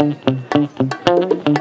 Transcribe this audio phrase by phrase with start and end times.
[0.00, 1.57] Thank you.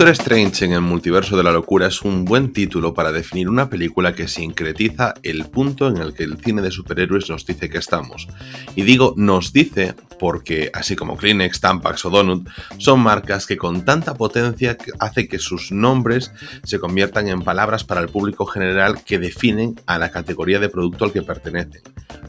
[0.00, 3.68] Doctor Strange en el multiverso de la locura es un buen título para definir una
[3.68, 7.76] película que sincretiza el punto en el que el cine de superhéroes nos dice que
[7.76, 8.26] estamos.
[8.74, 13.84] Y digo nos dice porque, así como Kleenex, Tampax o Donut, son marcas que con
[13.84, 16.32] tanta potencia hace que sus nombres
[16.64, 21.04] se conviertan en palabras para el público general que definen a la categoría de producto
[21.04, 21.82] al que pertenecen.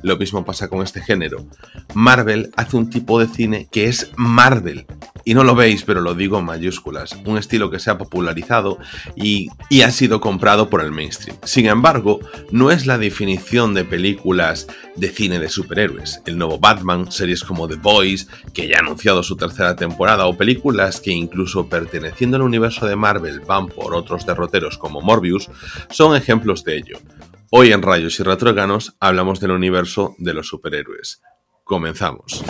[0.03, 1.45] Lo mismo pasa con este género.
[1.94, 4.85] Marvel hace un tipo de cine que es Marvel.
[5.23, 7.16] Y no lo veis, pero lo digo en mayúsculas.
[7.25, 8.79] Un estilo que se ha popularizado
[9.15, 11.38] y, y, ha sido comprado por el mainstream.
[11.43, 12.19] Sin embargo,
[12.52, 16.21] no es la definición de películas de cine de superhéroes.
[16.25, 20.38] El nuevo Batman, series como The Boys, que ya ha anunciado su tercera temporada, o
[20.38, 25.49] películas que incluso perteneciendo al universo de Marvel van por otros derroteros como Morbius,
[25.89, 26.97] son ejemplos de ello.
[27.52, 31.21] Hoy en Rayos y Retroganos hablamos del universo de los superhéroes.
[31.66, 32.43] Comenzamos.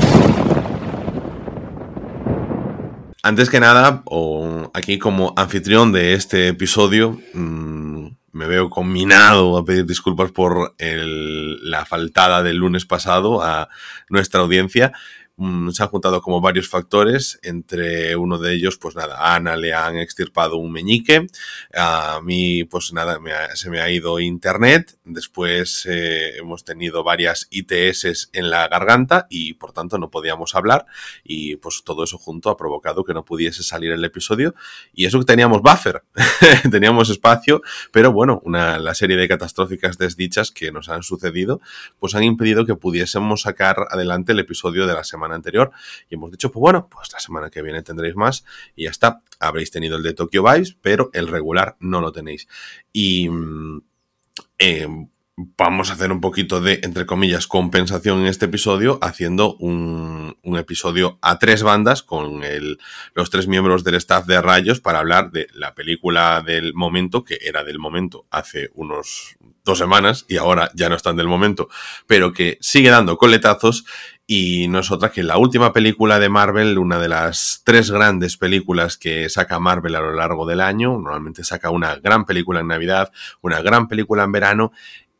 [3.24, 9.64] Antes que nada, o aquí como anfitrión de este episodio, mmm, me veo combinado a
[9.64, 13.70] pedir disculpas por el, la faltada del lunes pasado a
[14.10, 14.94] nuestra audiencia.
[15.38, 19.56] Mm, se han juntado como varios factores, entre uno de ellos, pues nada, a Ana
[19.56, 21.28] le han extirpado un meñique,
[21.74, 23.18] a mí, pues nada,
[23.56, 29.54] se me ha ido internet, después eh, hemos tenido varias ITS en la garganta y
[29.54, 30.86] por tanto no podíamos hablar
[31.24, 34.54] y pues todo eso junto ha provocado que no pudiese salir el episodio
[34.94, 36.04] y eso que teníamos buffer,
[36.72, 41.62] teníamos espacio, pero bueno, una, la serie de catastróficas desdichas que nos han sucedido,
[42.00, 45.72] pues han impedido que pudiésemos sacar adelante el episodio de la semana anterior
[46.10, 48.44] y hemos dicho, pues bueno, pues la semana que viene tendréis más
[48.76, 49.22] y ya está.
[49.40, 52.48] Habréis tenido el de Tokyo Vibes, pero el regular no lo tenéis.
[52.94, 53.82] Y mm,
[54.60, 54.88] eh,
[55.58, 60.58] vamos a hacer un poquito de, entre comillas, compensación en este episodio, haciendo un, un
[60.58, 62.42] episodio a tres bandas con
[63.14, 67.40] los tres miembros del staff de Rayos para hablar de la película del momento, que
[67.42, 71.70] era del momento hace unos dos semanas y ahora ya no están del momento,
[72.08, 73.86] pero que sigue dando coletazos
[74.34, 78.38] y no es otra que la última película de Marvel, una de las tres grandes
[78.38, 80.92] películas que saca Marvel a lo largo del año.
[80.94, 84.72] Normalmente saca una gran película en Navidad, una gran película en verano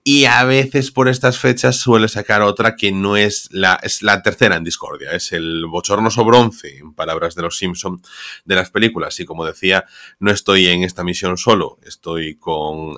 [0.02, 4.24] y a veces por estas fechas suele sacar otra que no es la, es la
[4.24, 8.02] tercera en discordia, es el bochornoso bronce, en palabras de los Simpson,
[8.46, 9.20] de las películas.
[9.20, 9.84] Y como decía,
[10.20, 12.96] no estoy en esta misión solo, estoy con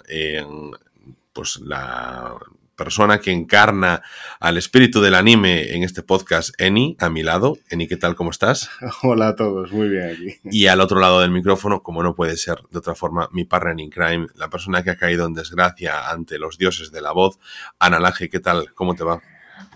[1.34, 2.35] pues la
[2.75, 4.01] persona que encarna
[4.39, 7.57] al espíritu del anime en este podcast, Eni, a mi lado.
[7.69, 8.16] Eni, ¿qué tal?
[8.16, 8.69] ¿Cómo estás?
[9.03, 10.39] Hola a todos, muy bien aquí.
[10.44, 13.79] Y al otro lado del micrófono, como no puede ser de otra forma, mi partner
[13.79, 17.39] in crime, la persona que ha caído en desgracia ante los dioses de la voz,
[17.79, 18.73] Ana Laje, ¿qué tal?
[18.73, 19.22] ¿Cómo te va?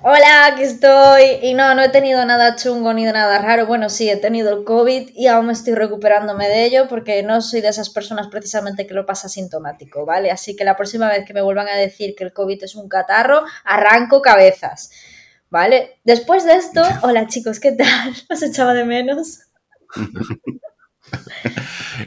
[0.01, 1.39] Hola, aquí estoy.
[1.41, 3.65] Y no, no he tenido nada chungo ni nada raro.
[3.65, 7.41] Bueno, sí, he tenido el COVID y aún me estoy recuperándome de ello porque no
[7.41, 10.31] soy de esas personas precisamente que lo pasa sintomático, ¿vale?
[10.31, 12.88] Así que la próxima vez que me vuelvan a decir que el COVID es un
[12.88, 14.91] catarro, arranco cabezas,
[15.49, 15.99] ¿vale?
[16.03, 18.13] Después de esto, hola chicos, ¿qué tal?
[18.29, 19.41] ¿Os echaba de menos?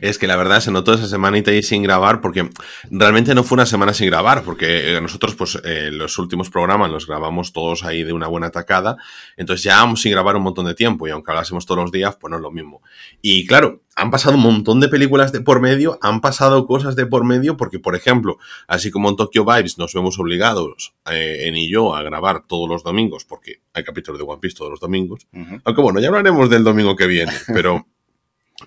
[0.01, 2.49] Es que la verdad se notó esa semanita ahí sin grabar porque
[2.91, 6.91] realmente no fue una semana sin grabar porque eh, nosotros pues eh, los últimos programas
[6.91, 8.97] los grabamos todos ahí de una buena tacada
[9.37, 12.17] entonces ya vamos sin grabar un montón de tiempo y aunque hablásemos todos los días
[12.21, 12.83] pues no es lo mismo
[13.21, 17.07] y claro han pasado un montón de películas de por medio han pasado cosas de
[17.07, 18.39] por medio porque por ejemplo
[18.69, 22.69] así como en Tokyo Vibes nos vemos obligados eh, en y yo a grabar todos
[22.69, 25.63] los domingos porque hay capítulos de One Piece todos los domingos uh -huh.
[25.65, 27.87] aunque bueno ya hablaremos del domingo que viene pero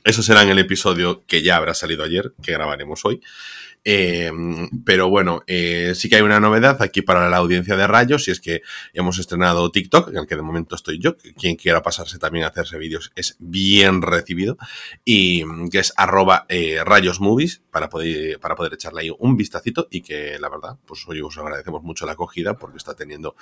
[0.04, 3.22] Eso será en el episodio que ya habrá salido ayer, que grabaremos hoy.
[3.86, 4.32] Eh,
[4.86, 8.32] pero bueno, eh, sí que hay una novedad aquí para la audiencia de Rayos y
[8.32, 8.62] es que
[8.94, 11.18] hemos estrenado TikTok, en el que de momento estoy yo.
[11.18, 14.58] Quien quiera pasarse también a hacerse vídeos es bien recibido
[15.04, 20.02] y que es arroba eh, rayosmovies para poder, para poder echarle ahí un vistacito y
[20.02, 23.36] que la verdad, pues hoy os agradecemos mucho la acogida porque está teniendo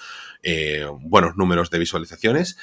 [1.02, 2.58] buenos números de visualizaciones.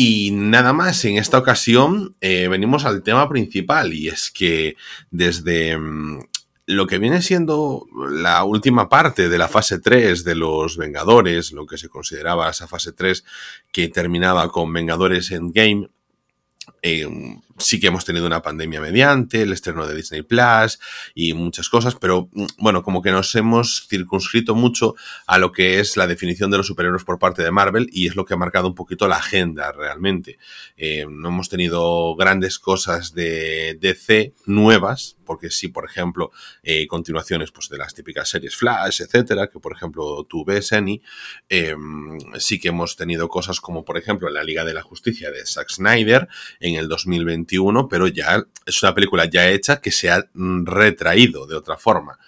[0.00, 4.76] Y nada más, en esta ocasión eh, venimos al tema principal y es que
[5.10, 6.20] desde mm,
[6.66, 11.66] lo que viene siendo la última parte de la fase 3 de los Vengadores, lo
[11.66, 13.24] que se consideraba esa fase 3
[13.72, 15.88] que terminaba con Vengadores Endgame,
[16.80, 17.08] eh,
[17.58, 20.78] sí que hemos tenido una pandemia mediante, el estreno de Disney Plus
[21.14, 24.94] y muchas cosas, pero mm, bueno, como que nos hemos circunscrito mucho
[25.26, 28.16] a lo que es la definición de los superhéroes por parte de Marvel y es
[28.16, 30.38] lo que ha marcado un poquito la agenda realmente.
[30.76, 36.30] Eh, no hemos tenido grandes cosas de DC nuevas, porque sí, por ejemplo,
[36.62, 41.02] eh, continuaciones pues, de las típicas series Flash, etcétera, que por ejemplo tú ves, Annie,
[41.48, 45.44] em, sí que hemos tenido cosas como, por ejemplo, la Liga de la Justicia de
[45.44, 46.28] Zack Snyder
[46.60, 46.88] en el
[47.56, 51.76] 2021, pero ya es una película ya hecha que se ha mm, retraído de otra
[51.76, 52.18] forma.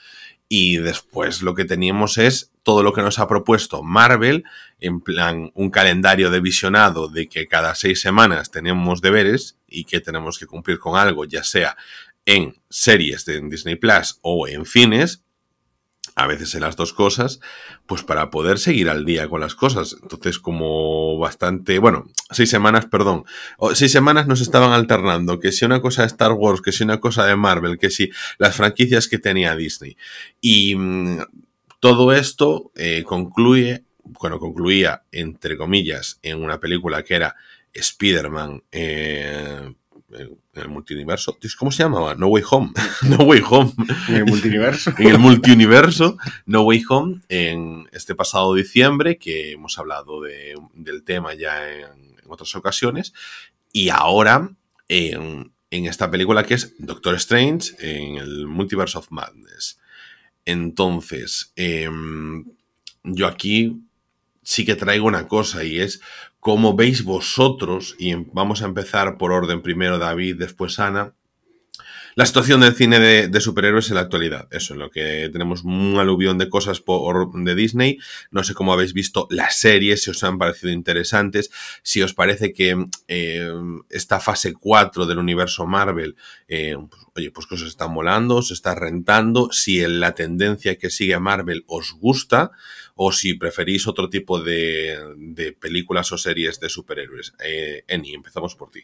[0.49, 4.45] Y después lo que teníamos es todo lo que nos ha propuesto Marvel,
[4.81, 10.01] en plan un calendario de visionado de que cada seis semanas tenemos deberes y que
[10.01, 11.77] tenemos que cumplir con algo, ya sea
[12.27, 15.23] en series de Disney Plus o en cines,
[16.21, 17.41] a veces en las dos cosas,
[17.87, 19.97] pues para poder seguir al día con las cosas.
[20.03, 23.25] Entonces, como bastante, bueno, seis semanas, perdón,
[23.73, 27.01] seis semanas nos estaban alternando, que si una cosa de Star Wars, que si una
[27.01, 29.97] cosa de Marvel, que si las franquicias que tenía Disney.
[30.43, 31.21] Y mm,
[31.81, 37.35] todo esto eh, concluye, bueno, concluía, entre comillas, en una película que era
[37.73, 38.63] Spider-Man.
[38.73, 39.73] Eh,
[40.13, 41.37] en el multiverso.
[41.59, 42.15] ¿Cómo se llamaba?
[42.15, 42.73] No Way Home.
[43.09, 43.73] No Way Home.
[44.09, 44.93] En el multiverso.
[44.99, 46.17] en el multiverso.
[46.47, 47.21] No Way Home.
[47.29, 53.13] En este pasado diciembre, que hemos hablado del tema ya en, otras ocasiones.
[53.73, 54.51] Y ahora,
[54.89, 59.79] en, esta película que es Doctor Strange, en el Multiverse of Madness.
[60.45, 62.45] Entonces, em,
[63.05, 63.81] yo aquí
[64.51, 66.01] sí que traigo una cosa y es
[66.41, 71.15] cómo veis vosotros, y em, vamos a empezar por orden primero David, después Ana,
[72.17, 74.49] la situación del cine de, superhéroes en la actualidad.
[74.51, 77.99] Eso, en lo que tenemos un aluvión de cosas por, de Disney.
[78.33, 81.53] No sé cómo habéis visto las series, si os han parecido interesantes,
[81.85, 83.49] si os parece que eh,
[83.89, 86.17] esta fase 4 del universo Marvel,
[86.49, 91.19] eh, pues, oye, pues cosas están volando, se está rentando, si la tendencia que sigue
[91.21, 92.51] Marvel os gusta
[93.03, 97.33] o si preferís otro tipo de, películas o series de superhéroes.
[97.43, 98.83] Eh, Eni, empezamos por ti.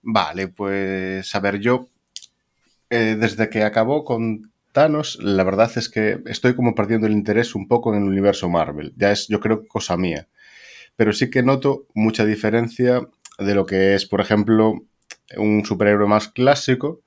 [0.00, 1.90] Vale, pues a ver, yo
[2.88, 7.54] eh, desde que acabó con Thanos, la verdad es que estoy como perdiendo el interés
[7.54, 8.94] un poco en el universo Marvel.
[8.96, 10.28] Ya es, yo creo, cosa mía.
[10.96, 13.06] Pero sí que noto mucha diferencia
[13.38, 14.82] de lo que es, por ejemplo,
[15.36, 17.02] un superhéroe más clásico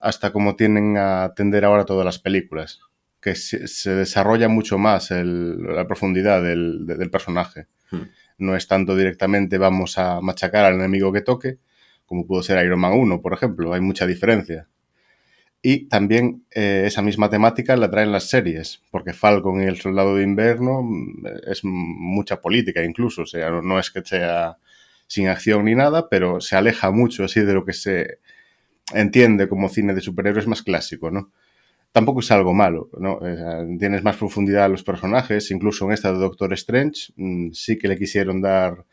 [0.00, 2.80] hasta cómo tienen a atender ahora todas las películas
[3.26, 7.66] que se, desarrolla mucho más la profundidad del, personaje.
[7.90, 8.02] Hmm.
[8.38, 11.58] No es tanto directamente vamos a machacar al enemigo que toque,
[12.04, 13.74] como pudo ser Iron Man 1, por ejemplo.
[13.74, 14.68] Hay mucha diferencia.
[15.60, 20.14] Y también eh, esa misma temática la traen las series, porque Falcon y el Soldado
[20.14, 24.58] de Invierno mm, es mucha política incluso, o sea, no es que sea
[25.08, 28.20] sin acción ni nada, pero se aleja mucho así de lo que se
[28.94, 31.32] entiende como cine de superhéroes más clásico, ¿no?
[31.92, 33.18] Tampoco es algo malo, ¿no?
[33.78, 37.88] tienes más profundidad a los personajes, incluso en esta de Doctor Strange mm, sí que
[37.88, 38.84] le quisieron dar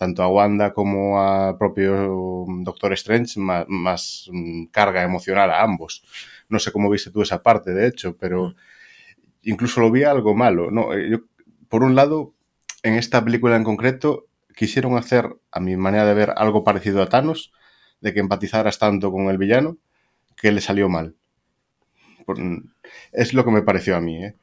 [0.00, 6.02] tanto a Wanda como al propio Doctor Strange más, mm, carga emocional a ambos.
[6.48, 8.54] No sé cómo viste tú esa parte, de hecho, pero
[9.42, 10.94] incluso lo vi algo malo, ¿no?
[10.94, 11.18] Eh, yo,
[11.68, 12.32] por un lado,
[12.82, 14.26] en esta película en concreto,
[14.56, 17.52] quisieron hacer, a mi manera de ver, algo parecido a Thanos,
[18.00, 19.76] de que empatizaras tanto con el villano,
[20.34, 21.19] que le salió mal
[23.12, 24.24] es lo que me pareció a mí.
[24.24, 24.36] ¿eh?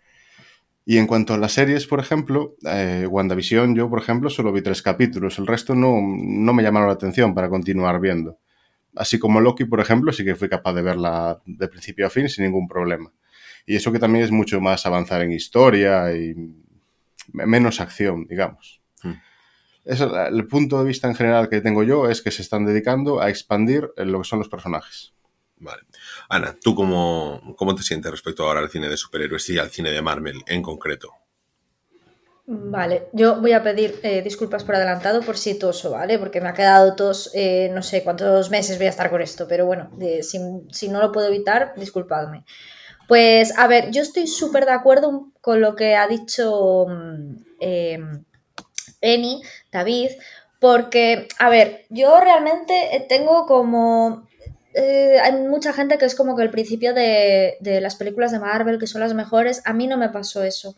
[0.86, 4.62] Y en cuanto a las series, por ejemplo, eh, WandaVision, yo, por ejemplo, solo vi
[4.62, 5.38] tres capítulos.
[5.38, 8.40] El resto no, no me llamaron la atención para continuar viendo.
[8.96, 12.30] Así como Loki, por ejemplo, sí que fui capaz de verla de principio a fin
[12.30, 13.12] sin ningún problema.
[13.66, 16.34] Y eso que también es mucho más avanzar en historia y
[17.34, 18.82] menos acción, digamos.
[19.04, 19.14] Hmm.
[19.86, 23.30] el punto de vista en general que tengo yo es que se están dedicando a
[23.30, 25.14] expandir lo que son los personajes.
[25.58, 25.82] Vale.
[26.30, 29.92] Ana, ¿tú cómo, cómo te sientes respecto ahora al cine de superhéroes y al cine
[29.92, 31.14] de Marvel en concreto?
[32.50, 36.18] Vale, yo voy a pedir eh, disculpas por adelantado por si toso, ¿vale?
[36.18, 39.48] Porque me ha quedado tos, eh, no sé cuántos meses voy a estar con esto,
[39.50, 39.92] pero bueno,
[40.22, 42.46] si, no lo puedo evitar, disculpadme.
[43.10, 46.86] Pues a ver, yo estoy súper de acuerdo con lo que ha dicho
[47.60, 48.00] eh,
[49.02, 50.12] Eni, David,
[50.60, 54.27] porque, a ver, yo realmente tengo como
[54.80, 58.78] eh, hay mucha gente que es como que el principio de, las películas de Marvel,
[58.78, 60.78] que son las mejores, a mí no me pasó eso.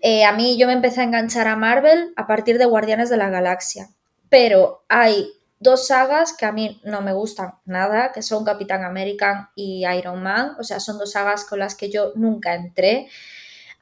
[0.00, 3.16] Eh, a mí yo me empecé a enganchar a Marvel a partir de Guardianes de
[3.16, 3.88] la Galaxia,
[4.28, 9.48] pero hay dos sagas que a mí no me gustan nada, que son Capitán American
[9.56, 13.08] y Iron Man, o sea, son dos sagas con las que yo nunca entré.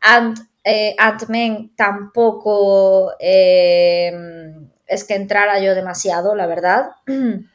[0.01, 6.93] Ant, eh, Ant-Man tampoco es que entrara yo demasiado, la verdad.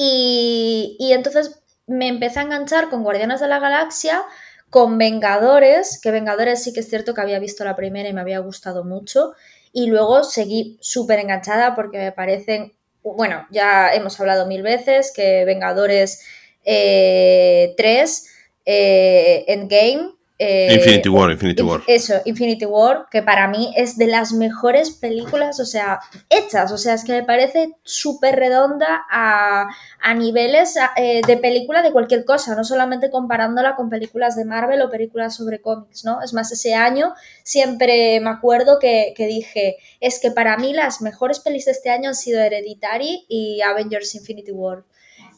[0.00, 4.22] Y, entonces me empecé a enganchar con Guardianes de la Galaxia,
[4.70, 8.20] con Vengadores, que Vengadores sí que es cierto que había visto la primera y me
[8.20, 9.32] había gustado mucho.
[9.72, 15.44] Y luego seguí súper enganchada porque me parecen, bueno, ya hemos hablado mil veces que
[15.44, 16.22] Vengadores
[16.64, 18.30] eh, 3,
[18.66, 21.82] eh, Endgame, eh, Infinity War, Infinity Inf- War.
[21.88, 25.98] Eso, Infinity War, que para mí es de las mejores películas, o sea,
[26.30, 29.66] hechas, o sea, es que me parece súper redonda a,
[30.00, 34.44] a niveles a- eh, de película de cualquier cosa, no solamente comparándola con películas de
[34.44, 36.22] Marvel o películas sobre cómics, ¿no?
[36.22, 41.00] Es más, ese año siempre me acuerdo que, que dije, es que para mí las
[41.02, 44.84] mejores pelis de este año han sido Hereditary y Avengers Infinity War.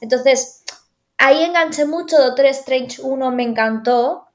[0.02, 0.62] Entonces,
[1.18, 4.26] ahí enganché mucho, Doctor Strange 1 me encantó,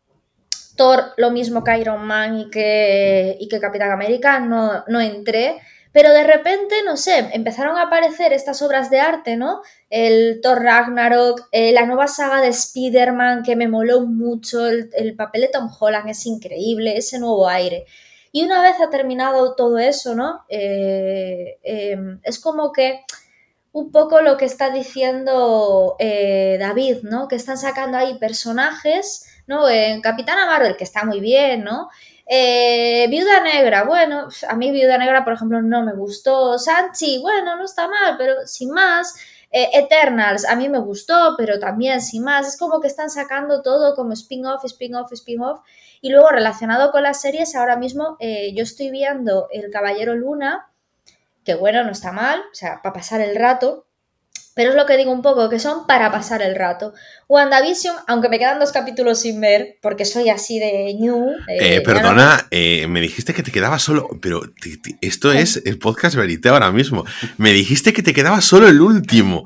[0.75, 5.59] Thor lo mismo que Iron Man y que, y que Capitán América, no, no entré,
[5.91, 9.61] pero de repente, no sé, empezaron a aparecer estas obras de arte, ¿no?
[9.89, 15.15] El Thor Ragnarok, eh, la nueva saga de Spider-Man que me moló mucho, el, el
[15.15, 17.85] papel de Tom Holland es increíble, ese nuevo aire.
[18.35, 20.43] Y una vez ha terminado todo eso, ¿no?
[20.49, 22.99] Eh, eh, es como que
[23.71, 27.29] un poco lo que está diciendo eh, David, ¿no?
[27.29, 29.69] Que están sacando ahí personajes, ¿no?
[29.69, 31.89] En Capitana Marvel, que está muy bien, ¿no?
[32.27, 36.57] Eh, Viuda Negra, bueno, a mí Viuda Negra, por ejemplo, no me gustó.
[36.57, 39.15] Sanchi, bueno, no está mal, pero sin más.
[39.51, 42.47] Eh, Eternals, a mí me gustó, pero también sin más.
[42.47, 45.61] Es como que están sacando todo como spin-off, spin-off, spin-off.
[46.01, 50.71] Y luego relacionado con las series, ahora mismo eh, yo estoy viendo El Caballero Luna,
[51.43, 53.84] que bueno, no está mal, o sea, para pasar el rato.
[54.55, 56.93] Pero es lo que digo un poco, que son para pasar el rato.
[57.27, 61.29] WandaVision, aunque me quedan dos capítulos sin ver, porque soy así de new.
[61.49, 64.41] Eh, no- perdona, eh, me dijiste que te quedaba solo, pero
[65.01, 67.03] esto es el podcast Verité ahora mismo.
[67.37, 69.45] Me dijiste que te quedaba solo el último.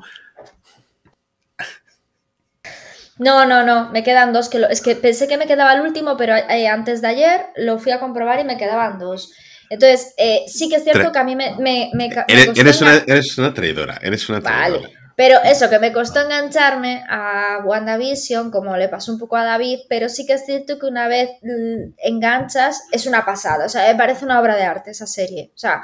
[3.18, 4.48] No, no, no, me quedan dos.
[4.48, 7.40] Que lo- es que pensé que me quedaba el último, pero eh, antes de ayer
[7.56, 9.32] lo fui a comprobar y me quedaban dos.
[9.68, 12.80] Entonces, eh, sí que es cierto que a mí me, me, me ca- me Eres,
[12.80, 14.80] una, eres una traidora, eres una traidora.
[14.82, 14.99] Vale.
[15.20, 19.80] Pero eso, que me costó engancharme a WandaVision, como le pasó un poco a David,
[19.86, 23.66] pero sí que es cierto que una vez mm, enganchas, es una pasada.
[23.66, 25.50] O sea, me parece una obra de arte esa serie.
[25.54, 25.82] O sea,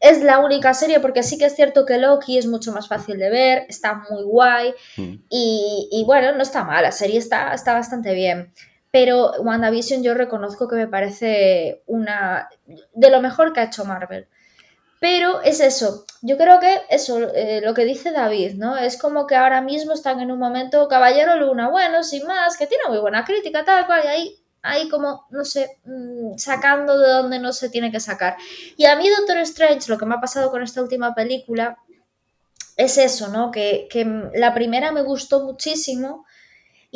[0.00, 3.18] es la única serie porque sí que es cierto que Loki es mucho más fácil
[3.18, 5.14] de ver, está muy guay Mm.
[5.30, 8.52] y, y bueno, no está mal, la serie está, está bastante bien.
[8.90, 12.50] Pero WandaVision yo reconozco que me parece una
[12.92, 14.28] de lo mejor que ha hecho Marvel.
[15.04, 18.78] Pero es eso, yo creo que eso, eh, lo que dice David, ¿no?
[18.78, 22.66] Es como que ahora mismo están en un momento Caballero Luna, bueno, sin más, que
[22.66, 27.10] tiene muy buena crítica, tal cual, y ahí, ahí como, no sé, mm, sacando de
[27.10, 28.38] donde no se tiene que sacar.
[28.78, 31.76] Y a mí Doctor Strange, lo que me ha pasado con esta última película,
[32.78, 33.50] es eso, ¿no?
[33.50, 36.23] Que, que la primera me gustó muchísimo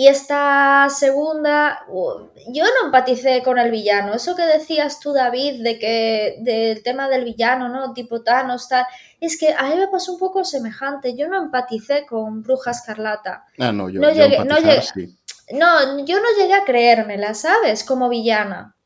[0.01, 4.15] y esta segunda, yo no empaticé con el villano.
[4.15, 7.93] Eso que decías tú, David, de que del tema del villano, ¿no?
[7.95, 8.87] Tipo Thanos, tal.
[9.21, 11.17] Es que a mí me pasó un poco semejante.
[11.17, 13.45] Yo no empaticé con Bruja Escarlata.
[13.59, 15.19] Ah, no, yo, No yo llegué- no empatizar, llegué- sí.
[15.55, 17.83] No, yo no llegué a creérmela, ¿sabes?
[17.83, 18.77] Como villana.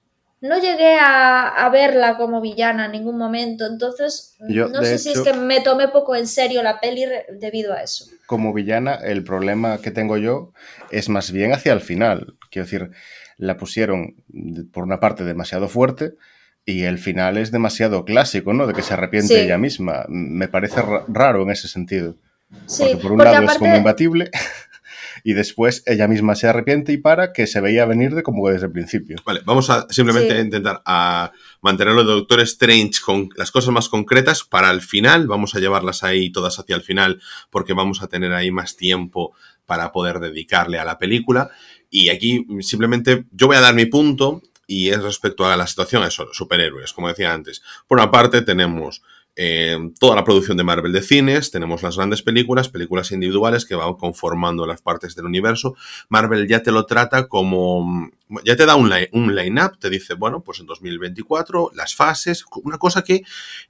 [0.43, 3.65] No llegué a, a verla como villana en ningún momento.
[3.67, 7.05] Entonces, Yo, no sé si es que me tomé poco en serio la peli
[7.39, 8.07] debido a eso.
[8.27, 10.53] Como villana, el problema que tengo yo
[10.91, 12.35] es más bien hacia el final.
[12.51, 12.91] Quiero decir,
[13.39, 14.17] la pusieron
[14.73, 16.15] por una parte demasiado fuerte
[16.65, 18.67] y el final es demasiado clásico, ¿no?
[18.67, 19.41] De que se arrepiente Sí.
[19.41, 20.05] ella misma.
[20.09, 22.17] Me parece ra- raro en ese sentido.
[22.67, 24.31] Sí, Porque por un porque lado es como imbatible
[25.25, 28.67] y después ella misma se arrepiente y para que se veía venir de como desde
[28.67, 29.17] el principio.
[29.25, 30.41] Vale, vamos a simplemente Sí.
[30.41, 35.27] intentar a mantenerlo de Doctor Strange con las cosas más concretas para el final.
[35.27, 39.35] Vamos a llevarlas ahí todas hacia el final porque vamos a tener ahí más tiempo
[39.67, 41.51] para poder dedicarle a la película.
[41.89, 46.03] Y aquí simplemente yo voy a dar mi punto y es respecto a la situación,
[46.05, 47.63] eso, los superhéroes, como decía antes.
[47.87, 49.03] Por una parte tenemos
[49.35, 53.75] eh, toda la producción de Marvel de cines, tenemos las grandes películas, películas individuales que
[53.75, 55.75] van conformando las partes del universo.
[56.09, 58.11] Marvel ya te lo trata como,
[58.45, 62.79] ya te da un, line, line-up, te dice, bueno, pues en 2024 las fases, una
[62.79, 63.23] cosa que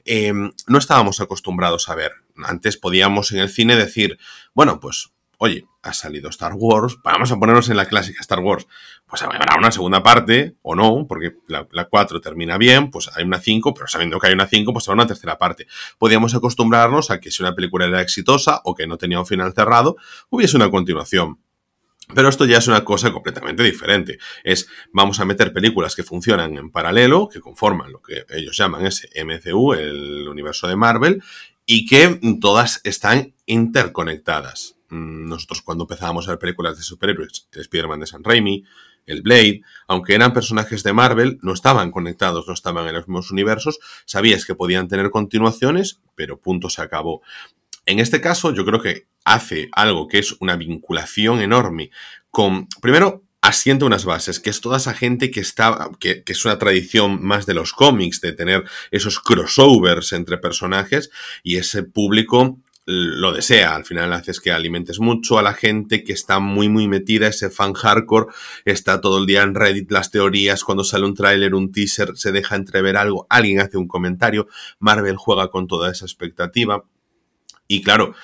[0.04, 2.12] eh, no estábamos acostumbrados a ver.
[2.44, 4.18] Antes podíamos en el cine decir,
[4.54, 8.68] bueno, pues oye, ha salido Star Wars, vamos a ponernos en la clásica Star Wars.
[9.08, 13.24] Pues habrá una segunda parte, o no, porque la, la 4 termina bien, pues hay
[13.24, 15.66] una 5, pero sabiendo que hay una 5, pues habrá una tercera parte.
[15.98, 19.52] Podíamos acostumbrarnos a que si una película era exitosa o que no tenía un final
[19.52, 19.96] cerrado,
[20.30, 21.40] hubiese una continuación.
[22.14, 24.18] Pero esto ya es una cosa completamente diferente.
[24.44, 28.86] Es, vamos a meter películas que funcionan en paralelo, que conforman lo que ellos llaman
[28.86, 31.20] ese MCU, el universo de Marvel,
[31.66, 34.76] y que todas están interconectadas.
[34.92, 38.64] Mm, nosotros cuando empezábamos a ver películas de superhéroes, el Spider-Man de San Raimi,
[39.06, 43.30] el Blade, aunque eran personajes de Marvel, no estaban conectados, no estaban en los mismos
[43.30, 47.22] universos, sabías que podían tener continuaciones, pero punto se acabó.
[47.84, 51.90] En este caso, yo creo que hace algo que es una vinculación enorme
[52.30, 56.44] con, primero, asienta unas bases, que es toda esa gente que está, que, que, es
[56.44, 61.10] una tradición más de los cómics, de tener esos crossovers entre personajes
[61.42, 63.74] y ese público lo desea.
[63.74, 67.50] Al final haces que alimentes mucho a la gente que está muy, muy metida, ese
[67.50, 68.26] fan hardcore,
[68.64, 72.32] está todo el día en Reddit las teorías, cuando sale un tráiler, un teaser, se
[72.32, 74.48] deja entrever algo, alguien hace un comentario,
[74.78, 76.84] Marvel juega con toda esa expectativa.
[77.68, 78.14] Y claro,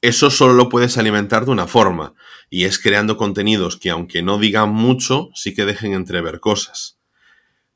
[0.00, 2.14] eso solo lo puedes alimentar de una forma,
[2.48, 6.98] y es creando contenidos que aunque no digan mucho, sí que dejen entrever cosas.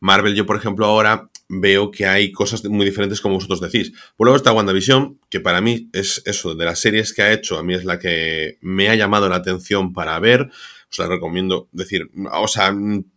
[0.00, 3.92] Marvel, yo por ejemplo ahora veo que hay cosas muy diferentes como vosotros decís.
[4.16, 7.58] Por luego está WandaVision, que para mí es eso, de las series que ha hecho,
[7.58, 10.50] a mí es la que me ha llamado la atención para ver.
[10.90, 12.72] Os la recomiendo decir, o sea,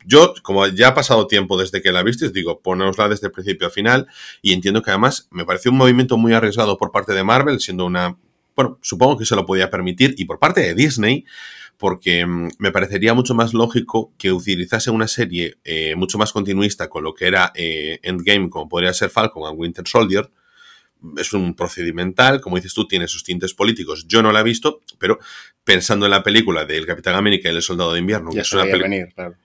[0.06, 3.68] yo, como ya ha pasado tiempo desde que la visteis, digo, ponerosla desde el principio
[3.68, 4.08] a final
[4.42, 7.86] y entiendo que además me pareció un movimiento muy arriesgado por parte de Marvel, siendo
[7.86, 8.18] una,
[8.56, 11.26] bueno, supongo que se lo podía permitir y por parte de Disney,
[11.78, 16.90] porque mm, me parecería mucho más lógico que utilizase una serie eh, mucho más continuista
[16.90, 20.30] con lo que era eh, Endgame, como podría ser Falcon and Winter Soldier.
[21.18, 24.08] Es un procedimental, como dices tú, tiene sus tintes políticos.
[24.08, 25.20] Yo no la he visto, pero
[25.64, 28.54] pensando en la película del Capitán América y el Soldado de Invierno, ya que es
[28.54, 29.08] una película.
[29.14, 29.36] Claro.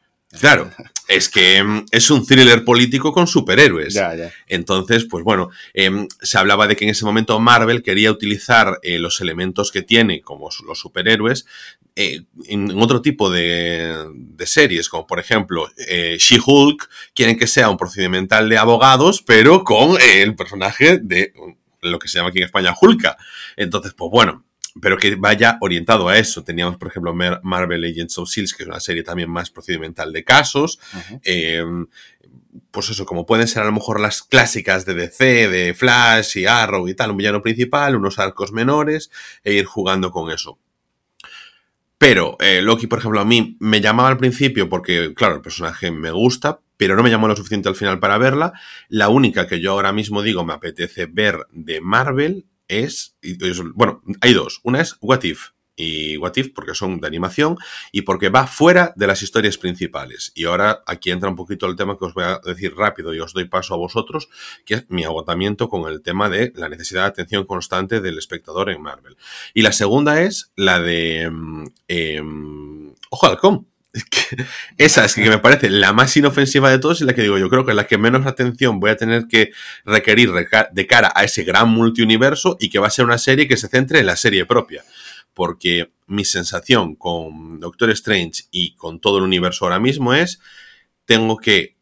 [0.40, 0.70] Claro,
[1.08, 3.94] es que mm, es un thriller político con superhéroes.
[3.94, 4.32] Ya, ya.
[4.48, 8.98] Entonces, pues bueno, eh, se hablaba de que en ese momento Marvel quería utilizar eh,
[8.98, 11.46] los elementos que tiene, como los superhéroes,
[11.94, 17.46] eh, en, en, otro tipo de, de, series, como por ejemplo eh, She-Hulk, quieren que
[17.46, 21.34] sea un procedimental de abogados, pero con el personaje de
[21.82, 23.18] lo que se llama aquí en España Hulka.
[23.56, 24.44] Entonces, pues bueno,
[24.80, 26.44] pero que vaya orientado a eso.
[26.44, 30.24] Teníamos, por ejemplo, Marvel Agents of Seals, que es una serie también más procedimental de
[30.24, 30.78] casos.
[30.94, 31.20] Uh -huh.
[31.24, 31.64] eh,
[32.70, 36.46] pues eso, como pueden ser a lo mejor las clásicas de DC, de Flash y
[36.46, 39.10] Arrow y tal, un villano principal, unos arcos menores,
[39.44, 40.58] e ir jugando con eso.
[41.98, 45.90] Pero eh, Loki, por ejemplo, a mí me llamaba al principio porque, claro, el personaje
[45.92, 48.52] me gusta, pero no me llamó lo suficiente al final para verla.
[48.88, 52.46] La única que yo ahora mismo digo me apetece ver de Marvel
[52.80, 53.16] es,
[53.74, 54.60] bueno, hay dos.
[54.62, 55.50] Una es What If.
[55.74, 57.56] Y What If porque son de animación
[57.92, 60.30] y porque va fuera de las historias principales.
[60.34, 63.20] Y ahora aquí entra un poquito el tema que os voy a decir rápido y
[63.20, 64.28] os doy paso a vosotros,
[64.66, 68.68] que es mi agotamiento con el tema de la necesidad de atención constante del espectador
[68.70, 69.16] en Marvel.
[69.54, 71.30] Y la segunda es la de...
[71.88, 72.22] Eh,
[73.10, 73.71] Ojo Halcón.
[74.78, 77.50] Esa es que me parece la más inofensiva de todos y la que digo yo
[77.50, 79.52] creo que es la que menos atención voy a tener que
[79.84, 83.56] requerir de cara a ese gran multiuniverso y que va a ser una serie que
[83.56, 84.84] se centre en la serie propia.
[85.34, 90.40] Porque mi sensación con Doctor Strange y con todo el universo ahora mismo es
[91.04, 91.76] tengo que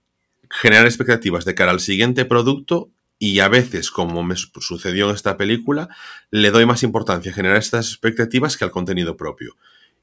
[0.51, 2.91] generar expectativas de cara al siguiente producto
[3.23, 5.89] y a veces, como me sucedió en esta película,
[6.31, 9.57] le doy más importancia a generar estas expectativas que al contenido propio.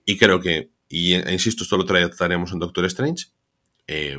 [0.06, 3.28] Y creo que y insisto, esto lo trataremos en Doctor Strange.
[3.88, 4.18] Eh,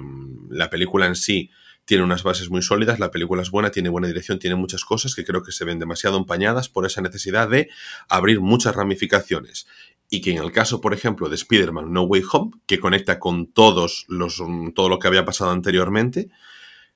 [0.50, 1.50] la película en sí
[1.84, 5.14] tiene unas bases muy sólidas, la película es buena, tiene buena dirección, tiene muchas cosas
[5.14, 7.70] que creo que se ven demasiado empañadas por esa necesidad de
[8.10, 9.66] abrir muchas ramificaciones.
[10.10, 13.46] Y que en el caso, por ejemplo, de Spider-Man No Way Home, que conecta con
[13.46, 14.42] todos los,
[14.74, 16.28] todo lo que había pasado anteriormente,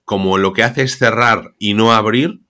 [0.05, 2.41] como lo que hace es cerrar y no abrir,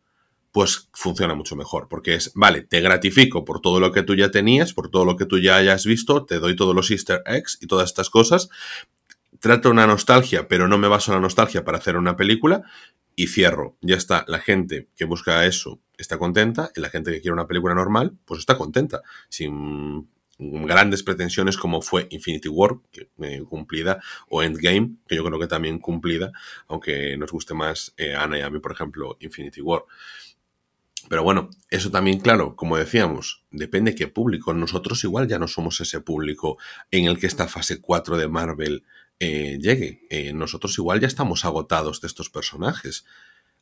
[0.52, 4.30] pues funciona mucho mejor, porque es, vale, te gratifico por todo lo que tú ya
[4.30, 7.58] tenías, por todo lo que tú ya hayas visto, te doy todos los easter eggs
[7.60, 8.50] y todas estas cosas,
[9.40, 12.62] trato una nostalgia, pero no me baso en la nostalgia para hacer una película
[13.16, 13.76] y cierro.
[13.80, 17.46] Ya está, la gente que busca eso está contenta y la gente que quiere una
[17.46, 22.78] película normal, pues está contenta, sin grandes pretensiones como fue Infinity War,
[23.20, 26.32] eh, cumplida, o Endgame, que yo creo que también cumplida,
[26.68, 29.84] aunque nos guste más eh, Ana y a mí, por ejemplo, Infinity War.
[31.08, 34.54] Pero bueno, eso también, claro, como decíamos, depende qué público.
[34.54, 36.58] Nosotros igual ya no somos ese público
[36.90, 38.84] en el que esta fase 4 de Marvel
[39.18, 40.06] eh, llegue.
[40.10, 43.04] Eh, nosotros igual ya estamos agotados de estos personajes.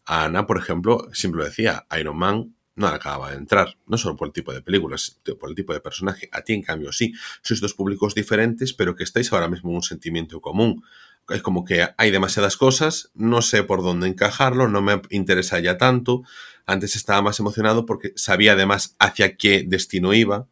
[0.05, 4.17] A Ana, por ejemplo, siempre lo decía, Iron Man no acaba de entrar, no solo
[4.17, 6.29] por el tipo de películas, sino por el tipo de personaje.
[6.33, 7.13] A ti, en cambio, sí.
[7.43, 10.83] Sois dos públicos diferentes, pero que estáis ahora mismo en un sentimiento común.
[11.29, 15.79] Es como que hay demasiadas cosas, no sé por dónde encajarlo, no me interesa ya
[15.79, 16.23] tanto.
[16.71, 20.47] Antes estaba más emocionado porque sabía además hacia qué destino iba.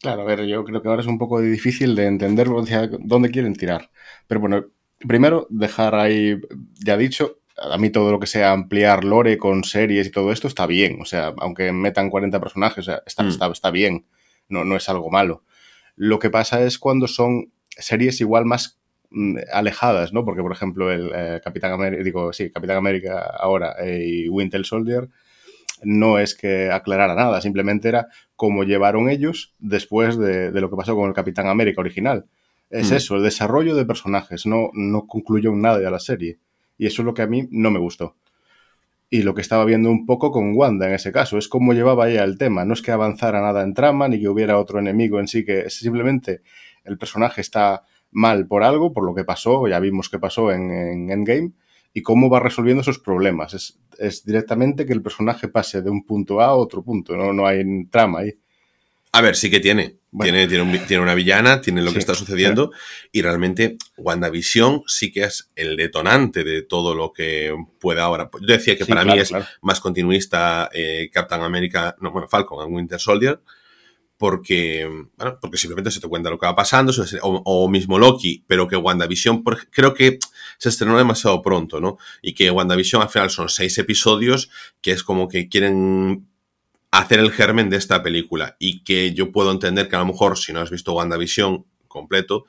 [0.00, 3.30] Claro, a ver, yo creo que ahora es un poco difícil de entender hacia dónde
[3.30, 3.90] quieren tirar.
[4.26, 4.64] Pero bueno,
[5.06, 6.40] primero dejar ahí
[6.82, 10.48] ya dicho, a mí todo lo que sea ampliar lore con series y todo esto
[10.48, 10.98] está bien.
[11.02, 13.28] O sea, aunque metan 40 personajes, o sea, está, mm.
[13.28, 14.06] está, está bien.
[14.48, 15.44] no, no es algo malo.
[15.94, 18.79] Lo que pasa es cuando son series igual más
[19.52, 20.24] alejadas, ¿no?
[20.24, 24.64] Porque, por ejemplo, el eh, Capitán América, digo, sí, Capitán América ahora eh, y Winter
[24.64, 25.08] Soldier
[25.82, 30.94] no es que aclarara nada, simplemente era cómo llevaron ellos después de, lo que pasó
[30.94, 32.26] con el Capitán América original.
[32.68, 32.94] Es mm.
[32.94, 36.38] eso, el desarrollo de personajes, no, no concluyó nada de la serie.
[36.78, 38.16] Y eso es lo que a mí no me gustó.
[39.08, 42.08] Y lo que estaba viendo un poco con Wanda en ese caso, es cómo llevaba
[42.08, 42.64] ella el tema.
[42.64, 45.68] No es que avanzara nada en trama, ni que hubiera otro enemigo en sí, que
[45.68, 46.42] simplemente
[46.84, 50.70] el personaje está mal por algo, por lo que pasó, ya vimos que pasó en,
[50.70, 51.52] en Endgame,
[51.92, 53.76] y cómo va resolviendo esos problemas.
[53.98, 57.46] Es, directamente que el personaje pase de un punto A a otro punto, no, no
[57.46, 58.34] hay trama ahí.
[59.12, 59.96] A ver, sí que tiene.
[60.20, 62.72] Tiene, tiene, una villana, tiene lo que está sucediendo
[63.12, 68.28] y realmente WandaVision sí que es el detonante de todo lo que puede ahora.
[68.40, 69.30] Yo decía que para mí es
[69.62, 73.40] más continuista eh, Captain America, no, bueno, Falcon and Winter Soldier,
[74.20, 78.68] porque, bueno, porque simplemente se te cuenta lo que va pasando, o, mismo Loki, pero
[78.68, 80.18] que WandaVision, creo que
[80.58, 81.96] se estrenó demasiado pronto, ¿no?
[82.20, 84.50] Y que WandaVision al final son seis episodios
[84.82, 86.28] que es como que quieren
[86.90, 90.36] hacer el germen de esta película y que yo puedo entender que a lo mejor
[90.36, 92.44] si no has visto WandaVision completo,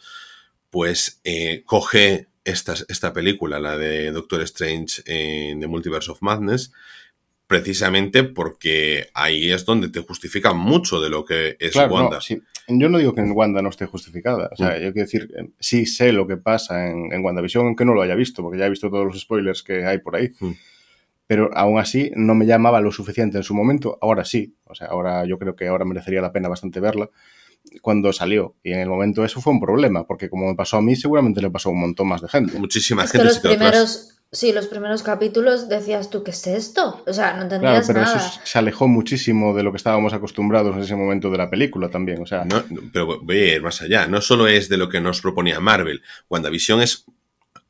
[0.70, 6.74] pues eh, coge esta, esta película, la de Doctor Strange en The Multiverse of Madness,
[7.52, 12.20] precisamente porque ahí es donde te justifica mucho de lo que es Wanda.
[12.70, 14.48] Yo no digo que en Wanda no esté justificada.
[14.54, 14.84] O sea, mm.
[14.84, 18.16] yo quiero decir, sí sé lo que pasa en, en, WandaVision, aunque no lo haya
[18.16, 20.32] visto, porque ya he visto todos los spoilers que hay por ahí.
[20.40, 20.52] Mm.
[21.28, 23.98] Pero aún así no me llamaba lo suficiente en su momento.
[24.02, 24.56] Ahora sí.
[24.64, 27.10] O sea, ahora yo creo que ahora merecería la pena bastante verla
[27.82, 28.56] cuando salió.
[28.64, 31.42] Y en el momento eso fue un problema, porque como me pasó a mí, seguramente
[31.42, 32.58] le pasó a un montón más de gente.
[32.58, 33.26] Muchísima gente.
[33.26, 37.04] los primeros, Sí, los primeros capítulos decías tú, ¿qué es esto?
[37.06, 40.74] O sea, no entendías claro, pero eso se alejó muchísimo de lo que estábamos acostumbrados
[40.74, 42.46] en ese momento de la película también, o sea...
[42.46, 42.64] No,
[42.94, 46.02] pero voy a ir más allá, no solo es de lo que nos proponía Marvel,
[46.30, 47.04] WandaVision es,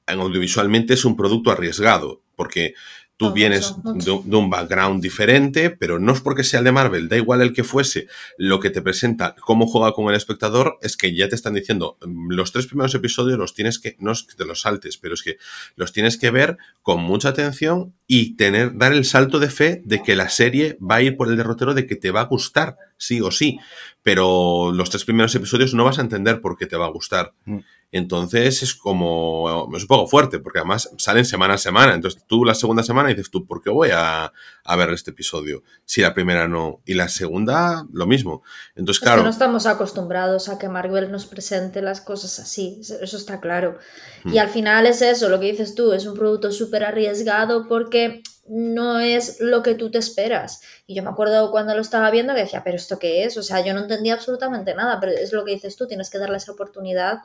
[0.05, 2.75] audiovisualmente es un producto arriesgado, porque
[3.21, 7.17] Tú vienes De, un background diferente, pero no es porque sea el de Marvel, da
[7.17, 8.07] igual el que fuese.
[8.35, 11.99] Lo que te presenta, cómo juega con el espectador, es que ya te están diciendo,
[12.03, 15.13] mm, los tres primeros episodios los tienes que, no es que te los saltes, pero
[15.13, 15.37] es que
[15.75, 20.01] los tienes que ver con mucha atención y tener, dar el salto de fe de
[20.01, 22.75] que la serie va a ir por el derrotero de que te va a gustar,
[22.97, 23.59] sí o sí.
[24.01, 27.33] Pero los tres primeros episodios no vas a entender por qué te va a gustar.
[27.45, 27.59] Mm.
[27.91, 31.93] Entonces es como, es un poco fuerte, porque además salen semana a semana.
[31.93, 34.31] Entonces tú la segunda semana dices tú, ¿por qué voy a,
[34.77, 35.63] ver este episodio?
[35.83, 36.79] Si la primera no.
[36.85, 38.43] Y la segunda, lo mismo.
[38.75, 39.19] Entonces, claro.
[39.19, 42.79] que no estamos acostumbrados a que Marvel nos presente las cosas así.
[42.81, 43.77] Eso está claro.
[44.23, 44.39] Y hmm.
[44.39, 48.99] al final es eso, lo que dices tú, es un producto súper arriesgado porque no
[48.99, 50.61] es lo que tú te esperas.
[50.87, 53.37] Y yo me acuerdo cuando lo estaba viendo que decía, ¿pero esto qué es?
[53.37, 56.17] O sea, yo no entendía absolutamente nada, pero es lo que dices tú, tienes que
[56.17, 57.19] darle esa oportunidad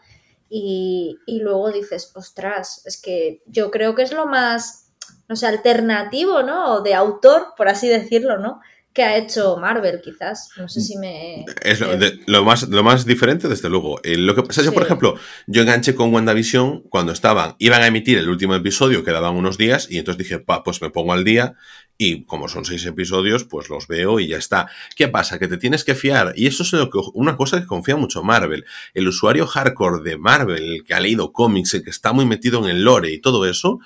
[0.49, 4.93] y, luego dices, ostras, es que yo creo que es lo más,
[5.29, 6.75] no sé, alternativo, ¿no?
[6.75, 8.61] O de autor, por así decirlo, ¿no?
[8.97, 10.49] que ha hecho Marvel, quizás.
[10.57, 11.45] No sé si me.
[11.63, 11.81] Es
[12.27, 14.01] lo, más, lo más diferente, desde luego.
[14.03, 17.83] Eh, lo que pasa es que, por ejemplo, yo enganché con WandaVision cuando estaban, iban
[17.83, 21.13] a emitir el último episodio, quedaban unos días, y entonces dije, pa, pues me pongo
[21.13, 21.57] al día,
[21.99, 24.69] y como son seis episodios, pues los veo y ya está.
[24.95, 25.39] ¿Qué pasa?
[25.39, 26.33] Que te tienes que fiar.
[26.37, 28.65] Y eso es lo que, una cosa que confía mucho Marvel.
[28.93, 32.63] El usuario hardcore de Marvel, el que ha leído cómics, el que está muy metido
[32.65, 33.81] en el lore y todo eso,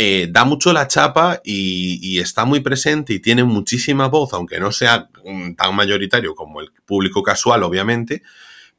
[0.00, 4.70] eh, da mucho la chapa y, está muy presente y tiene muchísima voz, aunque no
[4.70, 8.22] sea mm, tan mayoritario como el público casual, obviamente,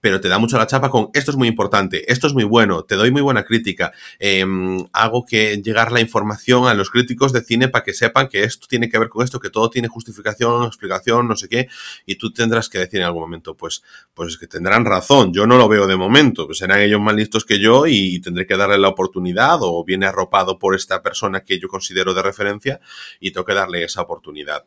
[0.01, 2.83] pero te da mucho la chapa con esto es muy importante, esto es muy bueno,
[2.83, 7.41] te doy muy buena crítica, em, hago que llegar la información a los críticos de
[7.41, 10.65] cine para que sepan que esto tiene que ver con esto, que todo tiene justificación,
[10.65, 11.67] explicación, no sé qué,
[12.05, 13.83] y tú tendrás que decir en algún momento, pues,
[14.13, 17.15] pues es que tendrán razón, yo no lo veo de momento, pues serán ellos más
[17.15, 21.41] listos que yo y tendré que darle la oportunidad o viene arropado por esta persona
[21.41, 22.79] que yo considero de referencia
[23.19, 24.65] y tengo que darle esa oportunidad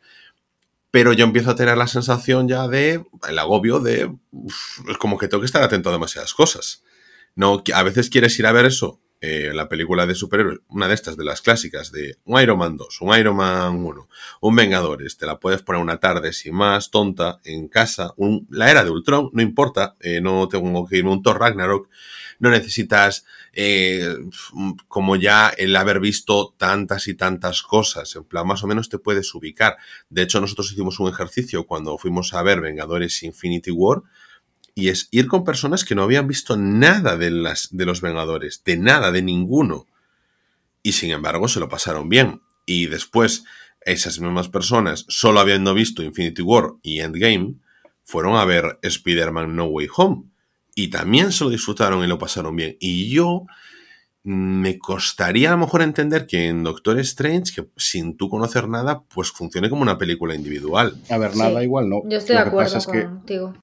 [0.93, 4.15] pero yo empiezo a tener la sensación ya de, el agobio de,
[4.89, 6.85] es como que tengo que estar atento a demasiadas cosas.
[7.35, 10.95] No, a veces quieres ir a ver eso, eh, la película de superhéroes, una de
[10.95, 14.09] estas, de las clásicas, de un Iron Man 2, un Iron Man 1,
[14.43, 18.71] un Vengadores, te la puedes poner una tarde sin más, tonta, en casa, un, la
[18.71, 21.89] era de Ultron, no importa, eh, no tengo que irme un Thor Ragnarok,
[22.39, 24.15] no necesitas eh,
[24.89, 28.99] como ya el haber visto tantas y tantas cosas, en plan más o menos te
[28.99, 29.77] puedes ubicar.
[30.09, 34.03] De hecho, nosotros hicimos un ejercicio cuando fuimos a ver Vengadores Infinity War
[34.75, 38.63] y es ir con personas que no habían visto nada de, las, de los Vengadores,
[38.65, 39.87] de nada, de ninguno.
[40.83, 42.41] Y sin embargo se lo pasaron bien.
[42.65, 43.45] Y después
[43.85, 47.57] esas mismas personas, solo habiendo visto Infinity War y Endgame,
[48.03, 50.32] fueron a ver Spider-Man No Way Home
[50.75, 52.77] y también se lo disfrutaron y lo pasaron bien.
[52.81, 53.47] Y yo
[54.25, 59.03] me costaría a lo mejor entender que en Doctor Strange, que sin tú conocer nada,
[59.13, 60.97] pues funcione como una película individual.
[61.11, 61.65] A ver, nada, Sí.
[61.65, 62.03] igual no.
[62.09, 63.55] Yo estoy Lo de acuerdo es que contigo.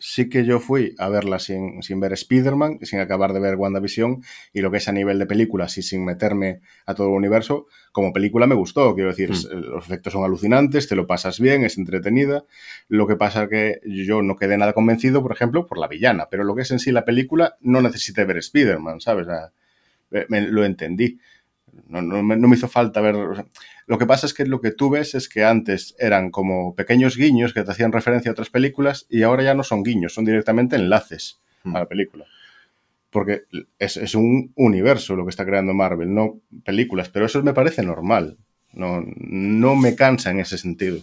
[0.00, 4.22] Sí que yo fui a verla sin, sin ver Spider-Man, sin acabar de ver WandaVision,
[4.52, 7.66] y lo que es a nivel de películas y sin meterme a todo el universo,
[7.92, 9.32] como película me gustó, quiero decir, Mm.
[9.32, 12.44] es- los efectos son alucinantes, te lo pasas bien, es entretenida.
[12.88, 16.42] Lo que pasa que yo no quedé nada convencido, por ejemplo, por la villana, pero
[16.44, 19.26] lo que es en sí la película, no necesité ver Spider-Man, ¿sabes?
[19.26, 19.52] O sea,
[20.10, 21.18] me- me- lo entendí.
[21.86, 23.14] No, no me, no me hizo falta ver.
[23.14, 23.46] o sea,
[23.90, 27.16] lo que pasa es que lo que tú ves es que antes eran como pequeños
[27.16, 30.24] guiños que te hacían referencia a otras películas y ahora ya no son guiños, son
[30.24, 31.76] directamente enlaces Hmm.
[31.76, 32.24] a la película.
[33.10, 33.42] Porque
[33.78, 37.82] es, es un universo lo que está creando Marvel, no películas, pero eso me parece
[37.82, 38.36] normal.
[38.72, 41.00] No, no me cansa en ese sentido.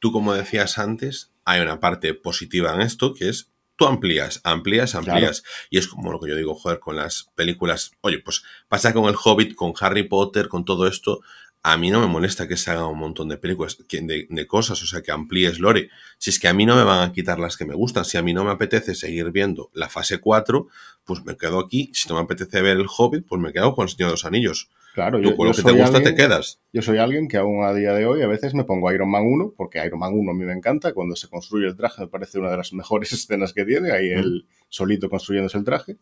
[0.00, 4.96] Tú, como decías antes, hay una parte positiva en esto, que es tú amplías, amplías,
[4.96, 5.44] amplías.
[5.70, 7.92] Y es como lo que yo digo, joder, con las películas.
[8.00, 11.20] Oye, pues pasa con el Hobbit, con Harry Potter, con todo esto.
[11.66, 14.82] A mí no me molesta que se haga un montón de películas, de, de cosas,
[14.82, 15.88] o sea, que amplíes lore.
[16.18, 18.18] Si es que a mí no me van a quitar las que me gustan, si
[18.18, 20.68] a mí no me apetece seguir viendo la fase 4,
[21.04, 21.90] pues me quedo aquí.
[21.94, 24.26] Si no me apetece ver el Hobbit, pues me quedo con el Señor de los
[24.26, 24.68] Anillos.
[24.92, 26.60] Claro, Tú yo, con yo lo que te soy gusta alguien- te quedas.
[26.72, 29.22] Yo soy alguien que aún a día de hoy a veces me pongo Iron Man
[29.24, 30.92] 1, porque Iron Man 1 a mí me encanta.
[30.92, 34.10] Cuando se construye el traje me parece una de las mejores escenas que tiene, ahí
[34.10, 35.96] él solito construyéndose el traje.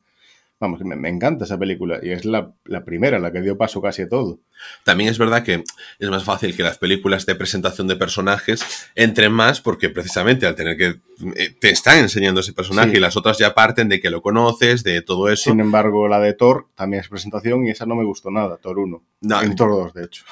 [0.62, 3.82] Vamos, me, me encanta esa película y es la, la primera, la que dio paso
[3.82, 4.38] casi a todo.
[4.84, 5.64] También es verdad que
[5.98, 10.54] es más fácil que las películas de presentación de personajes entren más porque precisamente al
[10.54, 11.00] tener que
[11.34, 12.96] eh, te están enseñando ese personaje Sí.
[12.98, 15.50] y las otras ya parten de que lo conoces, de todo eso.
[15.50, 18.78] Sin embargo, la de Thor también es presentación y esa no me gustó nada, Thor
[18.78, 19.02] 1.
[19.22, 20.24] No, En Thor 2, de hecho.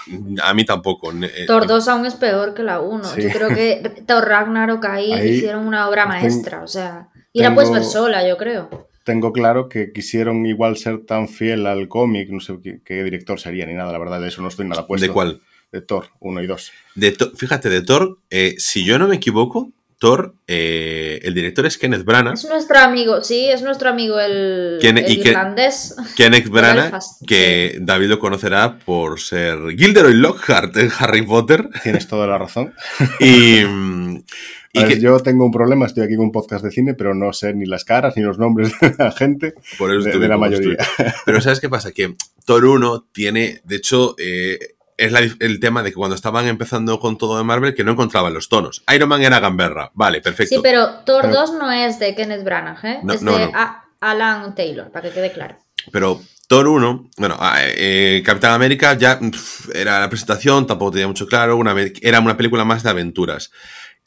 [0.44, 1.10] a mí tampoco.
[1.12, 3.02] Eh, Thor 2 aún es peor que la 1.
[3.04, 3.22] Sí.
[3.22, 6.62] Yo creo que Thor Ragnarok ahí, Ahí hicieron una obra tengo- maestra.
[6.62, 8.88] O sea, y la puedes ver tengo- sola, yo creo.
[9.10, 13.40] Tengo claro que quisieron igual ser tan fiel al cómic, no sé qué, qué director
[13.40, 15.04] sería ni nada, la verdad, de eso no estoy nada puesto.
[15.04, 15.40] ¿De cuál?
[15.72, 16.72] De Thor 1 y 2.
[16.94, 21.76] De fíjate, de Thor, eh, si yo no me equivoco, Thor, eh, el director es
[21.76, 22.34] Kenneth Branagh.
[22.34, 25.96] Es nuestro amigo, sí, es nuestro amigo el, ¿Quién- el y qué- irlandés.
[26.16, 31.68] Kenneth Branagh, que David lo conocerá por ser Gilderoy Lockhart en Harry Potter.
[31.82, 32.72] Tienes toda la razón.
[33.20, 34.22] Y, mm,
[34.72, 37.32] y que- Yo tengo un problema, estoy aquí con un podcast de cine, pero no
[37.32, 39.54] sé ni las caras ni los nombres de la gente.
[39.78, 40.76] por eso de- de la mayoría.
[41.24, 41.92] Pero ¿sabes qué pasa?
[41.92, 44.58] Que Thor 1 tiene, de hecho, eh,
[44.96, 47.92] es la el tema de que cuando estaban empezando con todo de Marvel, que no
[47.92, 48.84] encontraban los tonos.
[48.94, 50.56] Iron Man era gamberra, vale, perfecto.
[50.56, 52.98] Sí, pero Thor Pero- 2 no es de Kenneth Branagh, ¿eh?
[53.02, 53.52] No, es no, de no.
[54.00, 55.56] Alan Taylor, para que quede claro.
[55.92, 61.06] Pero Thor 1, bueno, ah, eh, Capitán América ya pf, era la presentación, tampoco tenía
[61.08, 63.50] mucho claro, una, era una película más de aventuras.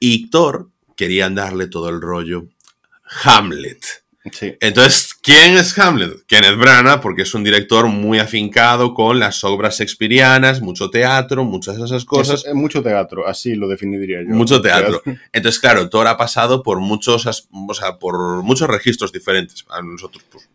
[0.06, 2.50] Y Thor querían darle todo el rollo
[3.24, 3.86] Hamlet.
[4.34, 4.54] Sí.
[4.60, 6.26] Entonces, ¿quién es Hamlet?
[6.28, 11.78] Kenneth Branagh, porque es un director muy afincado con las obras shakespearianas, mucho teatro, muchas
[11.78, 12.46] de esas cosas.
[12.46, 14.36] Es, mucho teatro, así lo definiría yo.
[14.36, 15.02] Mucho teatro.
[15.32, 19.64] Entonces, claro, Thor ha pasado por muchos, o sea, por muchos registros diferentes.
[19.70, 20.50] A nosotros, pues,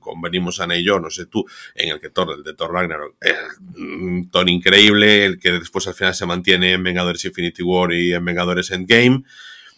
[0.00, 3.16] convenimos Ana y yo, no sé tú, en el que Thor, el de Thor Ragnarok,
[3.20, 3.34] es
[3.76, 8.12] un Thor increíble, el que después al final se mantiene en Vengadores Infinity War y
[8.12, 9.24] en Vengadores Endgame.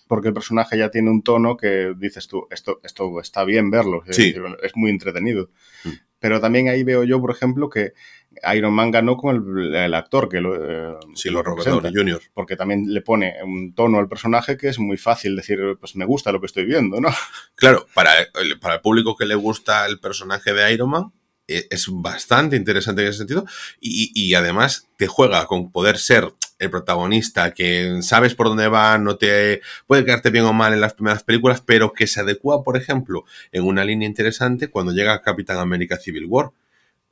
[0.06, 4.02] Porque el personaje ya tiene un tono que dices tú, esto, esto está bien verlo,
[4.06, 4.34] es, Sí.
[4.62, 5.50] es muy entretenido.
[5.84, 5.90] Mm.
[6.18, 7.92] Pero también ahí veo yo, por ejemplo, que
[8.54, 11.66] Iron Man ganó con el, el actor que lo, eh, Sí, lo Robert.
[11.68, 12.22] Downey Jr.
[12.32, 16.04] porque también le pone un tono al personaje que es muy fácil decir, pues me
[16.04, 17.08] gusta lo que estoy viendo, ¿no?
[17.56, 21.12] Claro, para el, para el público que le gusta el personaje de Iron Man,
[21.46, 23.44] eh, es bastante interesante en ese sentido.
[23.80, 28.98] Y, y además te juega con poder ser el protagonista, que sabes por dónde va,
[28.98, 32.62] no te puede quedarte bien o mal en las primeras películas, pero que se adecua,
[32.62, 36.50] por ejemplo, en una línea interesante cuando llega Capitán América Civil War.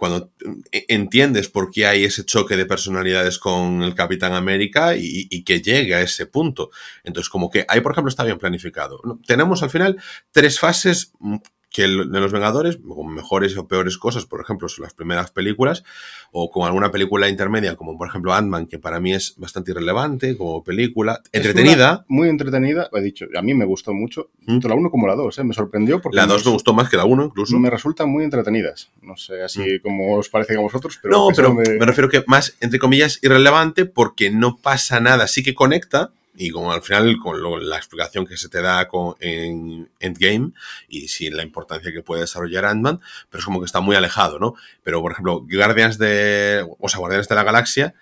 [0.02, 0.32] Cuando
[0.72, 5.62] eh, entiendes por qué hay ese choque de personalidades con el Capitán América y, que
[5.62, 6.70] llegue a ese punto.
[7.04, 9.00] Entonces, como que ahí, por ejemplo, está bien planificado.
[9.28, 11.36] Tenemos al final tres fases mm,
[11.72, 15.30] que el- de los Vengadores, con mejores o peores cosas, por ejemplo, son las primeras
[15.30, 15.85] películas,
[16.30, 20.37] o con alguna película intermedia, como por ejemplo Ant-Man, que para mí es bastante irrelevante
[20.37, 22.04] como película, entretenida.
[22.08, 24.46] muy entretenida, he dicho, a mí me gustó mucho, Mm.
[24.46, 25.44] tanto la 1 como la 2, ¿eh?
[25.44, 27.58] me sorprendió porque La 2 me gustó más que la 1 incluso.
[27.58, 28.90] me resultan muy entretenidas.
[29.00, 31.16] No sé, así como os parece a vosotros, pero...
[31.16, 35.26] no, pero me- me refiero que más, entre comillas, irrelevante porque no pasa nada.
[35.26, 36.11] Sí que conecta,
[36.46, 40.52] y como al final con lo- la explicación que se te da con, en Endgame,
[40.88, 43.00] y sin la importancia que puede desarrollar Ant-Man,
[43.31, 44.55] pero es como que está muy alejado, ¿no?
[44.83, 47.94] Pero, por ejemplo, Guardians de, o sea, Guardianes de la Galaxia,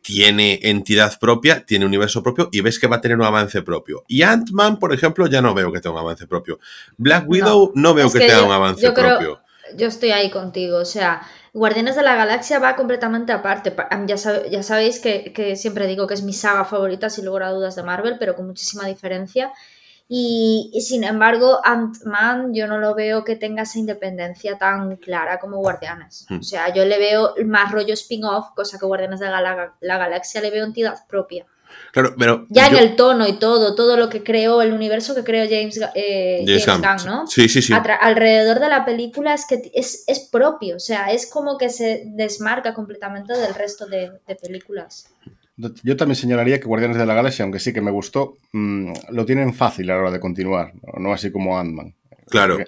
[0.00, 4.04] tiene entidad propia, tiene universo propio y ves que va a tener un avance propio.
[4.08, 6.58] Y Ant-Man, por ejemplo, ya no veo que tenga un avance propio.
[6.96, 9.40] Black Widow no, veo que, tenga un avance propio.
[9.76, 11.20] Yo estoy ahí contigo, o sea,
[11.58, 13.74] Guardianes de la Galaxia va completamente aparte.
[14.06, 14.16] Ya,
[14.50, 17.76] ya sabéis que, que, siempre digo que es mi saga favorita, sin lugar a dudas,
[17.76, 19.52] de Marvel, pero con muchísima diferencia.
[20.10, 25.58] Y, sin embargo, Ant-Man yo no lo veo que tenga esa independencia tan clara como
[25.58, 26.24] Guardianes.
[26.30, 26.38] Hmm.
[26.38, 30.50] O sea, yo le veo más rollo spin-off, cosa que Guardianes de la, Galaxia le
[30.50, 31.44] veo entidad propia.
[31.92, 35.24] Claro, pero ya en el tono y todo, todo lo que creó, el universo que
[35.24, 37.26] creó James, eh, Gunn, ¿no?
[37.26, 37.72] Sí, sí, sí.
[37.72, 42.74] alrededor de la película es que es, propio, o sea, es como que se desmarca
[42.74, 45.08] completamente del resto de películas.
[45.82, 49.26] Yo también señalaría que Guardianes de la Galaxia, aunque sí que me gustó, mm, lo
[49.26, 51.94] tienen fácil a la hora de continuar, no, así como Ant-Man.
[52.28, 52.58] Claro.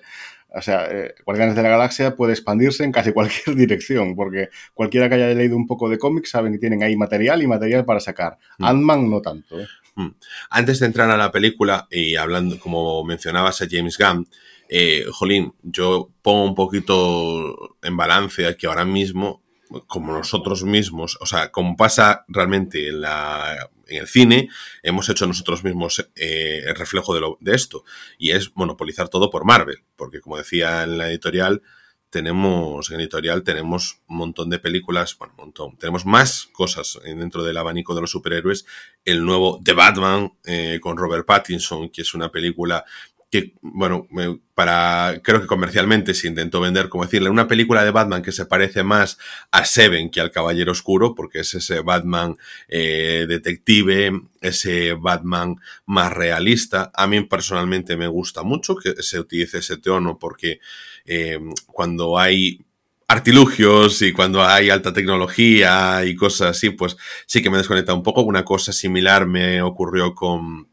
[0.54, 5.08] O sea, eh, Guardianes de la Galaxia puede expandirse en casi cualquier dirección, porque cualquiera
[5.08, 8.00] que haya leído un poco de cómics saben que tienen ahí material y material para
[8.00, 8.38] sacar.
[8.58, 8.64] Mm.
[8.64, 9.60] Ant-Man no tanto.
[9.60, 9.66] ¿eh?
[9.96, 10.10] Mm.
[10.50, 14.28] Antes de entrar a la película y hablando, como mencionabas a James Gunn,
[14.68, 19.42] eh, Jolín, yo pongo un poquito en balance que ahora mismo
[19.86, 24.48] como nosotros mismos, o sea, como pasa realmente en, la, en el cine,
[24.82, 27.84] hemos hecho nosotros mismos eh, el reflejo de, esto,
[28.18, 31.62] y es monopolizar todo por Marvel, porque como decía en la editorial,
[32.10, 37.44] tenemos, en editorial tenemos un montón de películas, bueno, un montón, tenemos más cosas dentro
[37.44, 38.66] del abanico de los superhéroes,
[39.04, 42.84] el nuevo The Batman eh, con Robert Pattinson, que es una película
[43.30, 44.08] que, bueno,
[44.54, 48.44] para, creo que comercialmente se intentó vender, como decirle, una película de Batman que se
[48.44, 49.18] parece más
[49.52, 52.36] a Seven que al Caballero Oscuro, porque es ese Batman
[52.68, 56.90] eh, detective, ese Batman más realista.
[56.92, 60.58] A mí personalmente me gusta mucho que se utilice ese tono, porque
[61.04, 62.64] eh, cuando hay
[63.06, 68.02] artilugios y cuando hay alta tecnología y cosas así, pues sí que me desconecta un
[68.02, 68.22] poco.
[68.22, 70.68] Una cosa similar me ocurrió con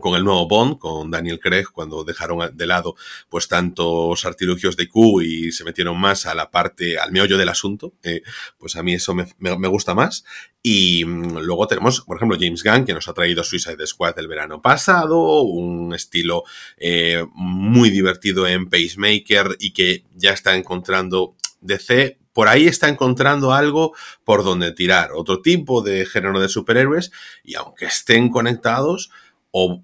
[0.00, 2.96] con el nuevo Bond, con Daniel Craig, cuando dejaron de lado
[3.28, 7.48] pues tantos artilugios de Q y se metieron más a la parte, al meollo del
[7.48, 8.22] asunto, eh,
[8.58, 10.24] pues a mí eso me, gusta más.
[10.62, 14.28] Y mm, luego tenemos, por ejemplo, James Gunn, que nos ha traído Suicide Squad el
[14.28, 16.44] verano pasado, un estilo
[16.76, 23.52] eh, muy divertido en Pacemaker y que ya está encontrando DC por ahí está encontrando
[23.52, 27.10] algo por donde tirar, otro tipo de género de superhéroes,
[27.44, 29.10] y aunque estén conectados,
[29.50, 29.82] o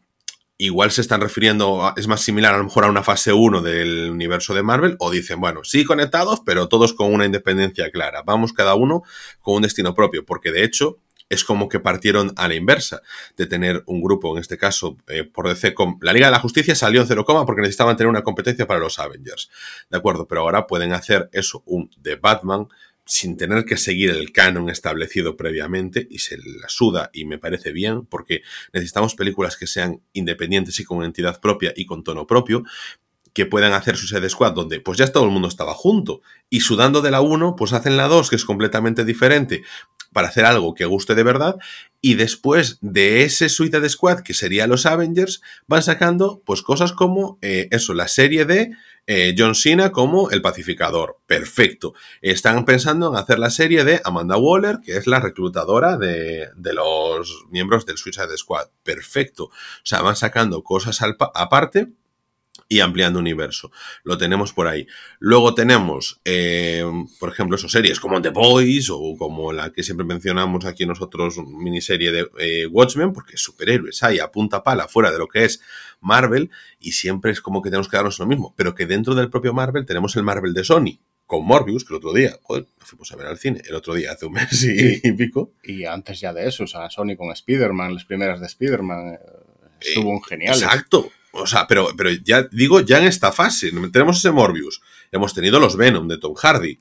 [0.58, 4.10] igual se están refiriendo, es más similar a lo mejor a una fase 1 del
[4.10, 8.22] universo de Marvel, o dicen, bueno, sí conectados, pero todos con una independencia clara.
[8.24, 9.02] Vamos cada uno
[9.40, 13.02] con un destino propio, porque de hecho es como que partieron a la inversa,
[13.36, 16.38] de tener un grupo, en este caso, eh, por DC, con la Liga de la
[16.38, 19.50] Justicia salió en cero porque necesitaban tener una competencia para los Avengers.
[19.90, 22.68] De acuerdo, pero ahora pueden hacer eso, un de Batman,
[23.06, 27.72] sin tener que seguir el canon establecido previamente y se la suda y me parece
[27.72, 28.42] bien porque
[28.72, 32.64] necesitamos películas que sean independientes y con entidad propia y con tono propio
[33.32, 36.60] que puedan hacer su sede squad donde pues ya todo el mundo estaba junto y
[36.60, 39.62] sudando de la 1 pues hacen la 2 que es completamente diferente
[40.12, 41.56] para hacer algo que guste de verdad
[42.00, 47.38] y después de ese Suicide Squad que sería los Avengers van sacando pues cosas como
[47.40, 48.72] eh, eso la serie de
[49.06, 51.18] eh, John Cena como el pacificador.
[51.26, 51.94] Perfecto.
[52.20, 57.44] Están pensando en hacer la serie de Amanda Waller, que es la reclutadora de, los
[57.50, 58.68] miembros del Suicide Squad.
[58.82, 59.44] Perfecto.
[59.44, 59.50] O
[59.84, 61.00] sea, van sacando cosas
[61.34, 61.88] aparte
[62.68, 63.70] y ampliando universo.
[64.02, 64.86] Lo tenemos por ahí.
[65.18, 66.84] Luego tenemos, eh,
[67.18, 71.38] por ejemplo, esas series como The Boys o como la que siempre mencionamos aquí nosotros,
[71.38, 75.60] miniserie de eh, Watchmen, porque superhéroes hay a punta pala fuera de lo que es
[76.00, 76.50] Marvel
[76.80, 79.52] y siempre es como que tenemos que darnos lo mismo, pero que dentro del propio
[79.52, 80.98] Marvel tenemos el Marvel de Sony.
[81.26, 84.12] Con Morbius, que el otro día, joder, fuimos a ver al cine, el otro día,
[84.12, 85.54] hace un mes y, pico.
[85.64, 89.18] Y antes ya de eso, o sea, Sony con Spider-Man, las primeras de Spider-Man, eh,
[89.80, 90.54] estuvo un genial.
[90.54, 94.80] Exacto, o sea, pero, pero ya digo, ya en esta fase, tenemos ese Morbius,
[95.12, 96.78] hemos tenido los Venom de Tom Hardy,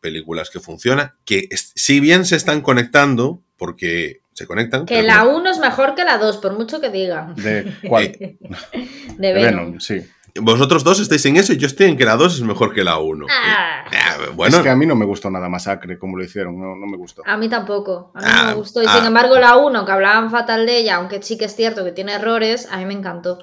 [0.00, 4.86] películas que funcionan, que si bien se están conectando, porque se conectan.
[4.86, 7.34] Que la 1 es mejor que la 2, por mucho que digan.
[7.36, 8.12] ¿De cuál?
[9.18, 10.02] de Venom, sí.
[10.40, 12.82] Vosotros dos estáis en eso y yo estoy en que la 2 es mejor que
[12.82, 13.26] la 1.
[13.30, 13.84] Ah.
[13.92, 14.56] Eh, bueno.
[14.56, 17.22] Es que a mí no me gustó nada Masacre como lo hicieron, no, me gustó.
[17.26, 18.82] A mí tampoco, a mí no me ah, gustó.
[18.82, 19.06] Y sin ah.
[19.06, 22.14] embargo la 1, que hablaban fatal de ella, aunque sí que es cierto que tiene
[22.14, 23.38] errores, a mí me encantó.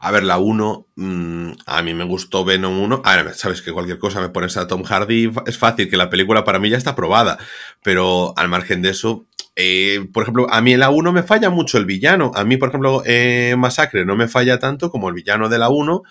[0.00, 3.02] A ver, la 1, mm, a mí me gustó Venom 1.
[3.04, 6.08] A ver, sabes que cualquier cosa me pones a Tom Hardy, es fácil, que la
[6.10, 7.38] película para mí ya está aprobada.
[7.82, 9.26] Pero al margen de eso,
[9.60, 12.30] eh, por ejemplo, a mí en la 1 me falla mucho el villano.
[12.36, 15.68] A mí, por ejemplo, eh, Masacre no me falla tanto como el villano de la
[15.68, 16.04] 1,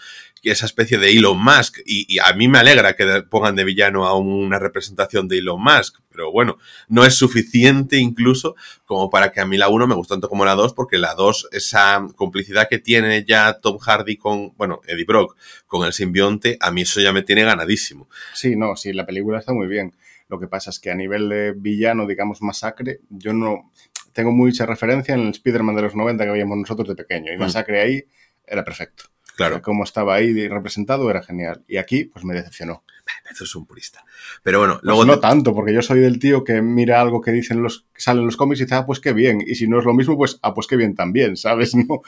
[0.43, 1.79] esa especie de Elon Musk.
[1.85, 5.99] Y, a mí me alegra que pongan de villano a una representación de Elon Musk.
[6.11, 6.57] Pero bueno,
[6.89, 10.43] no es suficiente incluso como para que a mí la 1 me guste tanto como
[10.43, 15.05] la 2, porque la 2, esa complicidad que tiene ya Tom Hardy con, bueno, Eddie
[15.05, 15.37] Brock,
[15.67, 18.09] con el simbionte, a mí eso ya me tiene ganadísimo.
[18.33, 19.93] Sí, no, sí, la película está muy bien.
[20.29, 23.71] Lo que pasa es que a nivel de villano, digamos, masacre, yo no
[24.13, 27.31] tengo mucha referencia en el Spider-Man de los 90 que veíamos nosotros de pequeño.
[27.31, 27.39] Y mm.
[27.39, 28.03] Masacre ahí
[28.45, 29.05] era perfecto.
[29.37, 29.61] Claro.
[29.61, 31.63] Como estaba ahí representado era genial.
[31.67, 32.83] Y aquí, pues me decepcionó.
[33.31, 34.03] Eso es un purista.
[34.41, 35.05] Pero bueno, pues luego.
[35.05, 38.25] no tanto, porque yo soy del tío que mira algo que dicen los que salen
[38.25, 39.43] los cómics y dice, ah, pues qué bien.
[39.45, 41.75] Y si no es lo mismo, pues, ah, pues qué bien también, ¿sabes?
[41.87, 42.01] No.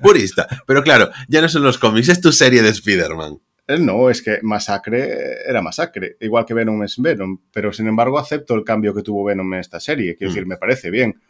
[0.00, 0.46] Purista.
[0.66, 3.40] Pero claro, ya no son los cómics, es tu serie de Spider-Man.
[3.68, 8.18] Eh, no, es que Masacre era Masacre, igual que Venom es Venom, pero sin embargo
[8.18, 10.34] acepto el cambio que tuvo Venom en esta serie, quiero mm.
[10.34, 11.20] decir, me parece bien,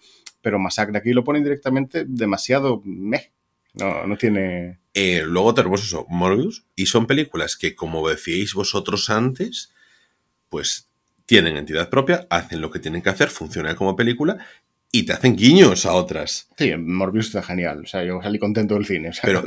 [0.41, 3.33] pero Masacre aquí lo pone directamente demasiado meh,
[3.75, 4.79] no, no tiene...
[4.95, 9.75] Eh, luego tenemos eso, Morbius, y son películas que, como decíais vosotros antes,
[10.49, 10.89] pues
[11.27, 14.39] tienen entidad propia, hacen lo que tienen que hacer, funcionan como película
[14.91, 16.49] y te hacen guiños a otras.
[16.57, 17.83] Sí, Morbius está genial.
[17.85, 19.11] O sea, yo salí contento del cine.
[19.23, 19.45] Pero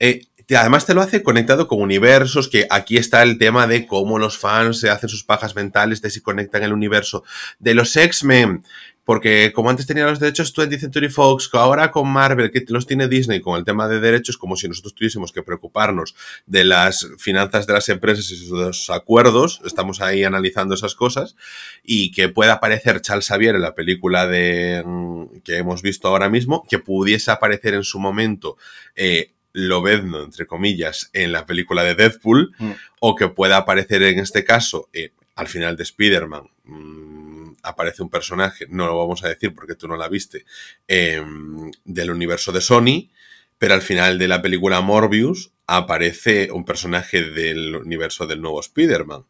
[0.00, 0.22] eh,
[0.54, 4.38] además te lo hace conectado con universos, que aquí está el tema de cómo los
[4.38, 7.24] fans se hacen sus pajas mentales de si conectan el universo
[7.58, 8.62] de los X-Men.
[9.06, 13.06] Porque como antes tenía los derechos 20th Century Fox, ahora con Marvel, que los tiene
[13.06, 17.68] Disney con el tema de derechos, como si nosotros tuviésemos que preocuparnos de las finanzas
[17.68, 21.36] de las empresas y sus acuerdos, estamos ahí analizando esas cosas,
[21.84, 26.28] y que pueda aparecer Charles Xavier en la película de mm, que hemos visto ahora
[26.28, 28.56] mismo, que pudiese aparecer en su momento
[28.96, 32.70] eh, Lobezno, entre comillas, en la película de Deadpool, mm.
[33.00, 38.10] o que pueda aparecer en este caso, eh, al final de Spider-Man, mm, aparece un
[38.10, 40.44] personaje, no lo vamos a decir porque tú no la viste,
[40.86, 43.08] em, del universo de Sony,
[43.56, 49.24] pero al final de la película Morbius aparece un personaje del universo del nuevo Spider-Man.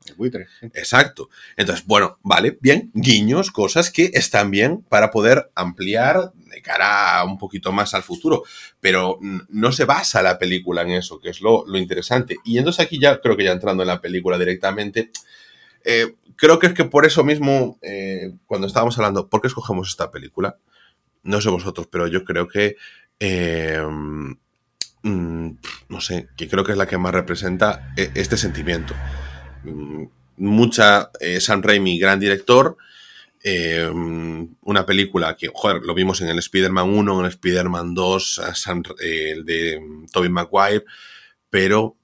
[0.74, 1.30] Exacto.
[1.56, 7.38] Entonces, bueno, vale, bien, guiños, cosas que están bien para poder ampliar de cara un
[7.38, 8.42] poquito más al futuro,
[8.80, 12.36] pero no se basa la película en eso, que es lo, interesante.
[12.44, 15.10] Y entonces aquí ya creo que ya entrando en la película directamente,
[15.84, 19.88] eh, creo que es que por eso mismo, eh, cuando estábamos hablando, ¿por qué escogemos
[19.88, 20.56] esta película?
[21.22, 22.76] No sé vosotros, pero yo creo que
[23.18, 25.50] eh, mm,
[25.88, 28.94] no sé, que creo que es la que más representa este sentimiento.
[29.64, 30.04] Mm,
[30.38, 32.76] mucha eh, Sam Raimi, gran director,
[34.62, 38.40] una película que, joder, lo vimos en el Spider-Man 1, en el Spider-Man 2,
[39.00, 39.80] el de
[40.12, 40.84] Tobey Maguire,
[41.48, 41.96] pero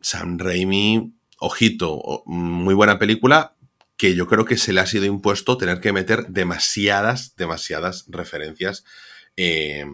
[0.00, 3.56] Sam Raimi, ojito, muy buena película,
[3.96, 8.84] que yo creo que se le ha sido impuesto tener que meter demasiadas, demasiadas referencias
[9.36, 9.84] eh,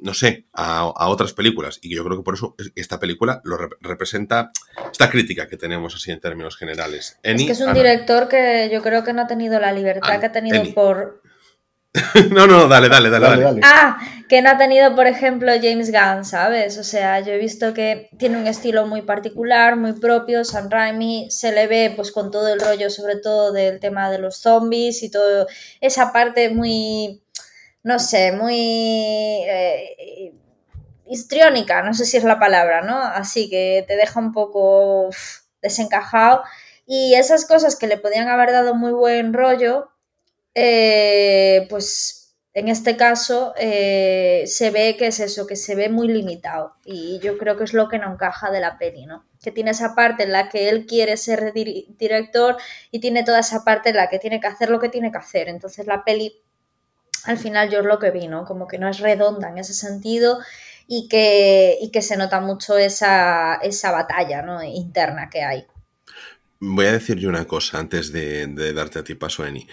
[0.00, 1.78] no sé, a, otras películas.
[1.82, 4.52] Y yo creo que por eso esta película lo representa
[4.90, 7.18] esta crítica que tenemos así en términos generales.
[7.22, 10.26] es que es un director que yo creo que no ha tenido la libertad que
[10.26, 11.22] ha tenido por...
[12.30, 13.98] no, no, dale, dale, dale, dale, Ah,
[14.28, 16.76] que no ha tenido, por ejemplo, James Gunn, ¿sabes?
[16.76, 20.44] O sea, yo he visto que tiene un estilo muy particular, muy propio.
[20.44, 24.18] Sam Raimi se le ve pues con todo el rollo, sobre todo del tema de
[24.18, 25.46] los zombies y todo
[25.80, 27.22] esa parte muy
[27.82, 28.56] no sé, muy
[29.46, 30.32] eh,
[31.06, 32.98] histriónica, no sé si es la palabra, ¿no?
[32.98, 35.10] Así que te deja un poco
[35.62, 36.42] desencajado.
[36.86, 39.90] Y esas cosas que le podían haber dado muy buen rollo,
[40.54, 46.08] eh, pues en este caso eh, se ve que es eso, que se ve muy
[46.08, 46.74] limitado.
[46.84, 49.24] Y yo creo que es lo que no encaja de la peli, ¿no?
[49.42, 52.56] Que tiene esa parte en la que él quiere ser director
[52.90, 55.18] y tiene toda esa parte en la que tiene que hacer lo que tiene que
[55.18, 55.48] hacer.
[55.48, 56.42] Entonces la peli
[57.24, 58.44] al final yo es lo que vi, ¿no?
[58.44, 60.38] Como que no es redonda en ese sentido
[60.86, 64.62] y que, que se nota mucho esa, esa batalla ¿no?
[64.62, 65.66] interna que hay.
[66.60, 69.68] Voy a decir yo una cosa antes de, darte a ti paso, Eni.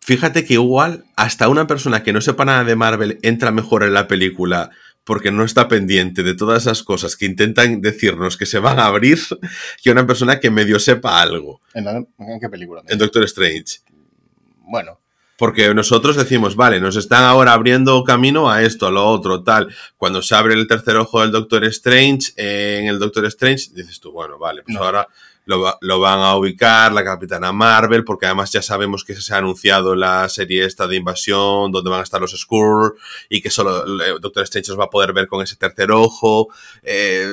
[0.00, 3.94] Fíjate que igual hasta una persona que no sepa nada de Marvel entra mejor en
[3.94, 4.70] la película
[5.04, 8.86] porque no está pendiente de todas esas cosas que intentan decirnos que se van a
[8.86, 9.18] abrir
[9.82, 11.60] que una persona que medio sepa algo.
[11.74, 12.82] ¿En, qué película?
[12.88, 13.80] En Doctor Strange.
[14.60, 14.98] Bueno,
[15.36, 19.74] porque nosotros decimos, vale, nos están ahora abriendo camino a esto, a lo otro, tal.
[19.96, 24.00] Cuando se abre el tercer ojo del Doctor Strange, eh, en el Doctor Strange, dices
[24.00, 25.08] tú, bueno, vale, pues ahora
[25.46, 29.94] lo, van a ubicar, la Capitana Marvel, porque además ya sabemos que se ha anunciado
[29.94, 32.94] la serie esta de invasión, donde van a estar los Skrulls,
[33.28, 33.84] y que solo
[34.20, 36.48] Doctor Strange los va a poder ver con ese tercer ojo.
[36.82, 37.28] Eh,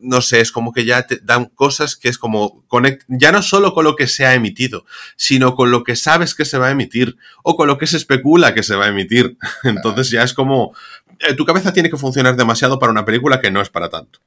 [0.00, 2.64] no sé, es como que ya te dan cosas que es como,
[3.08, 4.84] ya no solo con lo que se ha emitido,
[5.16, 7.96] sino con lo que sabes que se va a emitir, o con lo que se
[7.96, 9.38] especula que se va a emitir.
[9.64, 10.74] Entonces ya es como,
[11.20, 14.20] eh, tu cabeza tiene que funcionar demasiado para una película que no es para tanto.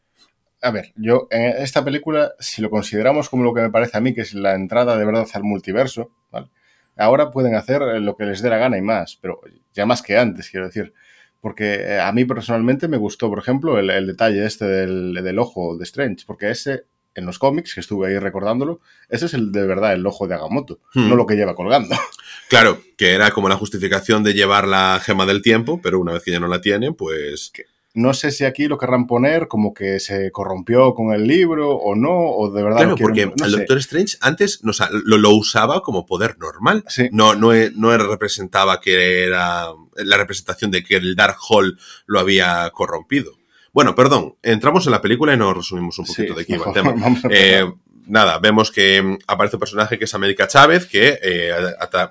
[0.62, 4.02] A ver, yo en esta película, si lo consideramos como lo que me parece a
[4.02, 6.50] mí, que es la entrada de verdad al multiverso, ¿vale?
[6.98, 9.42] Ahora pueden hacer lo que les dé la gana y más, pero
[9.74, 10.94] ya más que antes, quiero decir.
[11.40, 15.40] Porque eh, a mí personalmente me gustó, por ejemplo, el, el detalle este del, del,
[15.40, 16.84] ojo de Strange, porque ese,
[17.16, 20.36] en los cómics, que estuve ahí recordándolo, ese es el de verdad el ojo de
[20.36, 21.10] Agamotto, hmm.
[21.10, 21.96] no lo que lleva colgando.
[22.50, 26.22] Claro, que era como la justificación de llevar la gema del tiempo, pero una vez
[26.22, 27.50] que ya no la tiene, pues...
[27.54, 27.64] Que
[27.94, 31.96] no sé si aquí lo querrán poner como que se corrompió con el libro o
[31.96, 32.78] no, o de verdad.
[32.78, 33.52] Claro, porque no el.
[33.52, 34.72] Doctor Strange antes no,
[35.04, 36.84] lo, lo, usaba como poder normal.
[36.88, 37.10] Sí.
[37.12, 42.70] No, no, no representaba que era la representación de que el Dark Hall lo había
[42.72, 43.34] corrompido.
[43.74, 46.68] Bueno, perdón, entramos en la película y nos resumimos un poquito Sí, de aquí va
[46.68, 46.96] el tema.
[47.30, 47.72] Eh,
[48.12, 51.54] nada, vemos que mm, aparece un personaje que es América Chávez, que eh,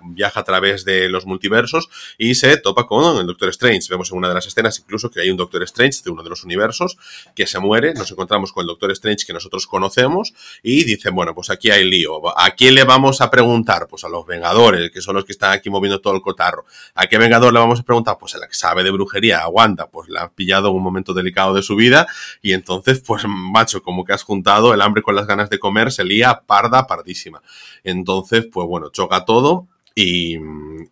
[0.05, 1.88] viaja a través de los multiversos
[2.18, 3.86] y se topa con el Doctor Strange.
[3.90, 6.30] Vemos en una de las escenas incluso que hay un Doctor Strange de uno de
[6.30, 6.96] los universos
[7.34, 7.94] que se muere.
[7.94, 10.32] Nos encontramos con el Doctor Strange que nosotros conocemos
[10.62, 12.20] y dicen, bueno, pues aquí hay lío.
[12.38, 13.86] ¿A quién le vamos a preguntar?
[13.88, 16.64] Pues a los Vengadores, que son los que están aquí moviendo todo el cotarro.
[16.94, 18.16] ¿A qué Vengador le vamos a preguntar?
[18.18, 20.82] Pues a la que sabe de brujería, a Wanda, pues la ha pillado en un
[20.82, 22.07] momento delicado de su vida
[22.40, 25.89] y entonces, pues, macho, como que has juntado el hambre con las ganas de comer,
[25.91, 27.43] se lía parda, pardísima.
[27.84, 30.36] Entonces, pues bueno, choca todo y,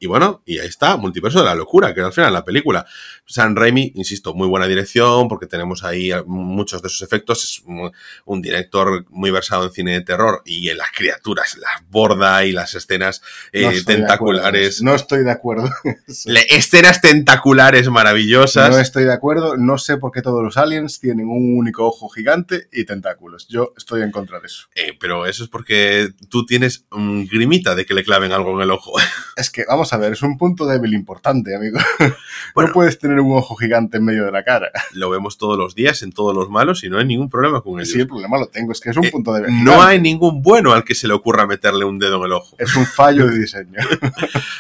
[0.01, 2.85] y bueno, y ahí está, Multiverso de la Locura, que es al final la película.
[3.27, 7.45] San Raimi, insisto, muy buena dirección, porque tenemos ahí muchos de sus efectos.
[7.45, 7.93] Es un,
[8.25, 12.53] un director muy versado en cine de terror y en las criaturas, las borda y
[12.53, 13.23] las escenas
[13.53, 14.83] eh, No tentaculares.
[14.83, 15.69] No estoy de acuerdo.
[16.27, 18.71] Le- escenas tentaculares maravillosas.
[18.71, 19.57] No estoy de acuerdo.
[19.57, 23.47] No sé por qué todos los aliens tienen un único ojo gigante y tentáculos.
[23.49, 24.67] Yo estoy en contra de eso.
[24.75, 28.63] Eh, pero eso es porque tú tienes un grimita de que le claven algo en
[28.63, 28.88] el ojo.
[29.37, 31.79] Es que, vamos a ver, es un punto débil importante, amigo.
[32.55, 32.69] Bueno.
[32.69, 34.71] No puedes tener un ojo gigante en medio de la cara.
[34.93, 37.79] Lo vemos todos los días en todos los malos y no hay ningún problema con
[37.81, 37.91] ello.
[37.91, 39.63] Sí, el problema lo tengo, es que es un Eh, punto débil.
[39.63, 42.57] No hay ningún bueno al que se le ocurra meterle un dedo en el ojo.
[42.59, 43.79] Es un fallo de diseño.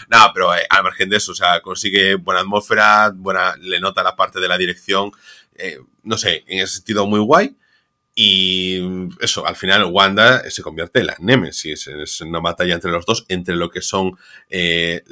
[0.09, 4.03] No, pero eh, al margen de eso, o sea, consigue buena atmósfera, buena, le nota
[4.03, 5.11] la parte de la dirección,
[5.55, 7.57] eh, no sé, en ese sentido muy guay.
[8.21, 8.81] Y
[9.21, 11.87] eso, al final Wanda se convierte en la Némesis.
[11.87, 14.19] Es una batalla entre los dos, entre lo que son
[14.51, 15.05] eh,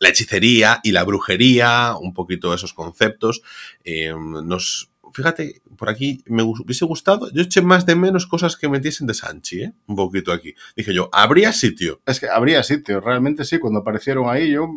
[0.00, 3.42] la hechicería y la brujería, un poquito esos conceptos.
[3.84, 7.30] Eh, nos, fíjate, por aquí me hu- hubiese gustado.
[7.32, 9.72] Yo eché más de menos cosas que metiesen de Sanchi, ¿eh?
[9.86, 10.52] Un poquito aquí.
[10.74, 12.00] Dije yo, habría sitio.
[12.06, 14.68] Es que habría sitio, realmente sí, cuando aparecieron ahí, yo,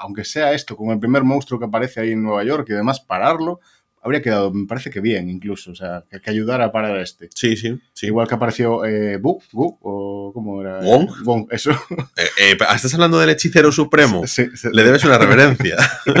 [0.00, 3.00] aunque sea esto, como el primer monstruo que aparece ahí en Nueva York y demás,
[3.00, 3.60] pararlo,
[4.02, 7.02] habría quedado, me parece que bien incluso, o sea, que, que ayudara a parar a
[7.02, 7.28] este.
[7.34, 8.06] Sí, sí, sí.
[8.06, 10.80] Igual que apareció eh, Bu, Gu, o ¿cómo era?
[10.80, 11.10] Wong.
[11.24, 11.70] Wong, eso.
[12.16, 14.26] Eh, eh, ¿Estás hablando del hechicero supremo?
[14.26, 14.68] Sí, sí.
[14.72, 15.76] Le debes una reverencia.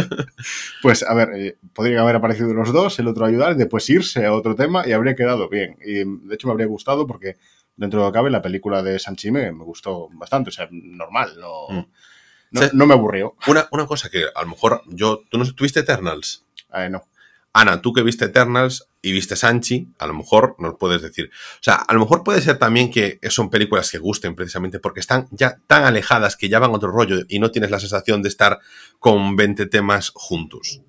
[0.82, 4.24] Pues, a ver, eh, podrían haber aparecido los dos, el otro ayudar, y después irse
[4.24, 5.76] a otro tema y habría quedado bien.
[5.84, 7.36] Y de hecho me habría gustado porque,
[7.76, 11.32] dentro de lo que cabe, la película de Sanchi me, gustó bastante, o sea, normal,
[11.38, 11.86] no, Mm.
[12.52, 13.36] no, no me aburrió.
[13.46, 15.22] Una, una cosa que a lo mejor yo.
[15.30, 16.44] ¿Tú no tuviste Eternals?
[16.74, 17.02] Eh, no.
[17.52, 21.30] Ana, tú que viste Eternals y viste Sanchi, a lo mejor nos puedes decir.
[21.54, 25.00] O sea, a lo mejor puede ser también que son películas que gusten precisamente porque
[25.00, 28.28] están ya tan alejadas que ya van otro rollo y no tienes la sensación de
[28.28, 28.60] estar
[28.98, 30.80] con 20 temas juntos.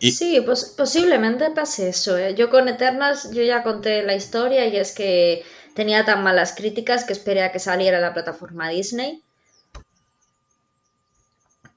[0.00, 2.18] Y, Sí, pues posiblemente pase eso.
[2.18, 2.34] ¿eh?
[2.34, 5.44] Yo con Eternals, yo ya conté la historia y es que
[5.74, 9.22] tenía tan malas críticas que esperé a que saliera la plataforma Disney.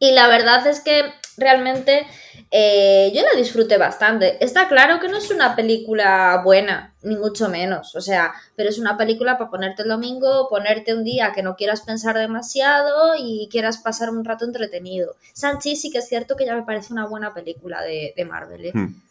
[0.04, 2.06] Y la verdad es que realmente
[2.51, 4.43] eh, yo la disfruté bastante.
[4.43, 7.95] Está claro que no es una película buena, ni mucho menos.
[7.95, 11.56] O sea, pero es una película para ponerte el domingo, ponerte un día que no
[11.56, 15.16] quieras pensar demasiado y quieras pasar un rato entretenido.
[15.32, 18.66] Sanchi sí que es cierto que ya me parece una buena película de, de Marvel.
[18.66, 18.72] ¿eh?
[18.74, 19.01] Hmm.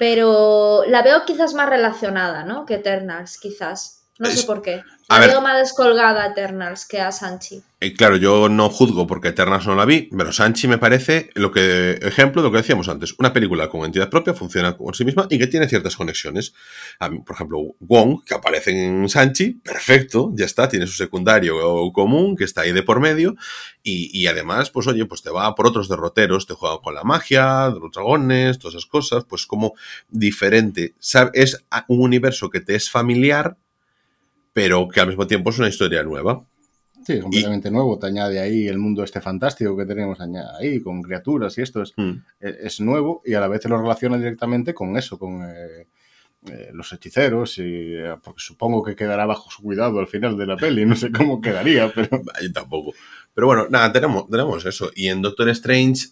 [0.00, 2.66] Pero la veo quizás más relacionada, ¿no?
[2.66, 3.99] Que Eternals, quizás.
[4.20, 4.82] No Es- sé por qué.
[5.08, 5.30] a La ver.
[5.30, 7.62] veo más descolgada a Eternals que a Sanchi.
[7.80, 11.50] y claro, yo no juzgo porque Eternals no la vi, pero Sanchi me parece lo
[11.50, 13.14] que ejemplo de lo que decíamos antes.
[13.18, 16.52] Una película con entidad propia funciona por sí misma y que tiene ciertas conexiones.
[17.00, 21.56] A por ejemplo, Wong, que aparece en Sanchi, perfecto, ya está, tiene su secundario
[21.92, 23.34] común que está ahí de por medio.
[23.82, 27.02] Y, y además, pues oye, pues te va por otros derroteros, te juega con la
[27.02, 29.72] magia, los dragones, todas esas cosas, pues como
[30.10, 30.94] diferente.
[31.32, 33.56] Es a- un universo que te es familiar,
[34.52, 36.44] pero que al mismo tiempo es una historia nueva.
[37.04, 37.98] Sí, completamente nuevo.
[37.98, 41.92] Te añade ahí el mundo este fantástico que tenemos ahí, con criaturas y esto es,
[41.96, 42.18] Hmm.
[42.38, 45.86] es es nuevo y a la vez te lo relaciona directamente con eso, con eh,
[46.46, 50.46] eh, los hechiceros y eh, porque supongo que quedará bajo su cuidado al final de
[50.46, 50.84] la peli.
[50.84, 52.08] No sé cómo quedaría, pero
[52.42, 52.92] Yo tampoco.
[53.34, 54.90] Pero bueno, nada, tenemos, tenemos eso.
[54.94, 56.08] Y en Doctor Strange,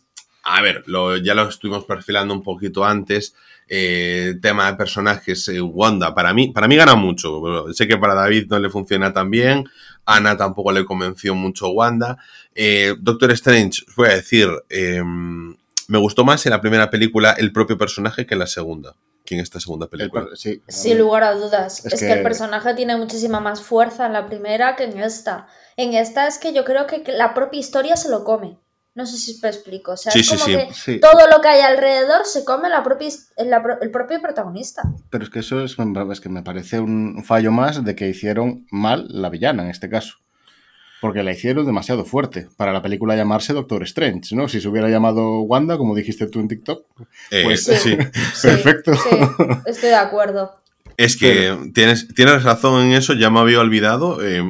[0.56, 3.34] a ver, lo, ya lo estuvimos perfilando un poquito antes.
[3.70, 7.66] Eh, tema de personajes, eh, Wanda, para mí, para mí gana mucho.
[7.74, 9.64] Sé que para David no le funciona tan bien.
[10.06, 12.16] Ana tampoco le convenció mucho Wanda.
[12.54, 15.54] Eh, Doctor Strange, voy a decir, em,
[15.88, 18.94] me gustó más en la primera película el propio personaje que en la segunda.
[19.26, 20.26] Que en esta segunda película.
[20.30, 21.84] El- sí, Sin lugar a dudas.
[21.84, 22.06] Es Es, que...
[22.06, 25.46] que- el personaje tiene muchísima más fuerza en la primera que en esta.
[25.76, 28.56] En esta es que yo creo que la propia historia se lo come.
[28.98, 29.92] No sé si me explico.
[29.92, 30.52] O sea, Sí, es como sí.
[30.56, 30.98] que Sí.
[31.00, 34.82] todo lo que hay alrededor se come la propia, his- la pro- el propio protagonista.
[35.08, 35.76] Pero es que eso es,
[36.12, 39.88] es que me parece un fallo más de que hicieron mal la villana en este
[39.88, 40.14] caso.
[41.00, 44.48] Porque la hicieron demasiado fuerte para la película llamarse Doctor Strange, ¿no?
[44.48, 46.84] Si se hubiera llamado Wanda, como dijiste tú en TikTok.
[47.30, 47.96] Eh, pues- sí.
[48.34, 48.48] Sí.
[48.48, 48.94] Perfecto.
[48.94, 49.16] Sí,
[49.66, 50.60] estoy de acuerdo.
[50.96, 54.18] Es que tienes, tienes razón en eso, ya me había olvidado.
[54.26, 54.42] eh,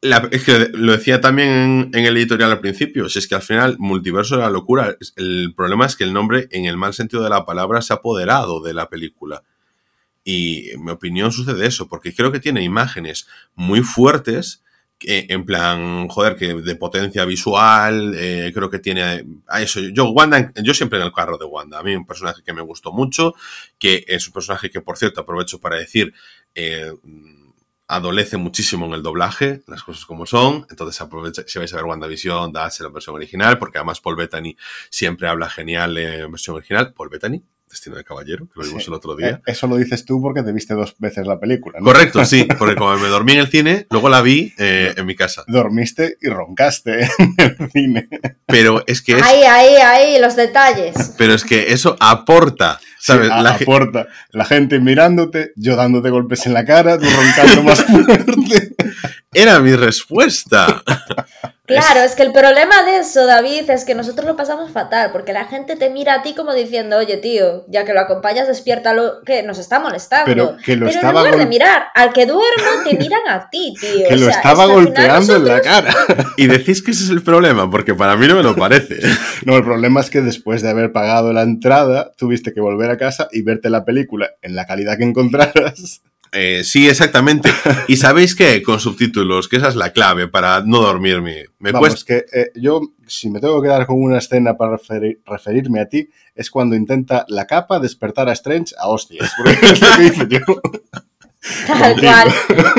[0.00, 3.42] la- es que lo decía también en, el editorial al principio, si es que al
[3.42, 7.22] final multiverso de la locura, el problema es que el nombre en el mal sentido
[7.22, 9.42] de la palabra se ha apoderado de la película.
[10.24, 14.62] Y en mi opinión sucede eso, porque creo que tiene imágenes muy fuertes,
[14.98, 19.80] que, en plan, joder, que de potencia visual, eh, creo que tiene a eso.
[19.80, 22.62] Yo, Wanda, yo siempre en el carro de Wanda, a mí un personaje que me
[22.62, 23.34] gustó mucho,
[23.78, 26.12] que es un personaje que, por cierto, aprovecho para decir,
[26.54, 26.92] eh,
[27.88, 30.66] adolece muchísimo en el doblaje, las cosas como son.
[30.70, 34.56] Entonces, aprovecha, si vais a ver WandaVision, dadse la versión original, porque además Paul Bettany
[34.90, 36.92] siempre habla genial en versión original.
[36.92, 38.88] Paul Bettany, Destino de Caballero, que lo vimos Sí.
[38.90, 39.28] el otro día.
[39.28, 41.84] Eh, Eso lo dices tú porque te viste dos veces la película, ¿no?
[41.84, 45.14] Correcto, sí, porque como me dormí en el cine, luego la vi eh, en mi
[45.14, 45.44] casa.
[45.46, 48.08] Dormiste y roncaste en el cine.
[48.46, 51.14] Pero es que es, Ahí, ahí, ahí, los detalles.
[51.18, 53.30] pero es que eso aporta, ¿sabes?
[53.30, 54.08] A- La aporta.
[54.32, 58.67] La gente mirándote, yo dándote golpes en la cara, tú roncando más fuerte.
[59.32, 60.82] Era mi respuesta.
[61.68, 65.34] Claro, es que el problema de eso, David, es que nosotros lo pasamos fatal, porque
[65.34, 69.20] la gente te mira a ti como diciendo, oye, tío, ya que lo acompañas, despiértalo,
[69.22, 70.24] que nos está molestando.
[70.24, 73.50] Pero que lo Pero estaba en lugar de mirar al que duerme, te miran a
[73.50, 74.08] ti, tío.
[74.08, 75.94] que O lo sea, estaba golpeando en la cara.
[76.38, 79.00] Y decís que ese es el problema, porque para mí no me lo parece.
[79.44, 82.96] No, el problema es que después de haber pagado la entrada, tuviste que volver a
[82.96, 86.00] casa y verte la película en la calidad que encontraras.
[86.32, 87.50] Eh, sí, exactamente.
[87.88, 91.46] Y sabéis qué, con subtítulos, que esa es la clave para no dormirme.
[91.58, 92.04] Me Vamos, cuesta.
[92.06, 95.88] que eh, yo, si me tengo que quedar con una escena para referi- referirme a
[95.88, 99.30] ti, es cuando intenta la capa despertar a Strange a hostias.
[99.36, 100.60] Porque es lo que hice yo.
[101.66, 102.32] Tal cual,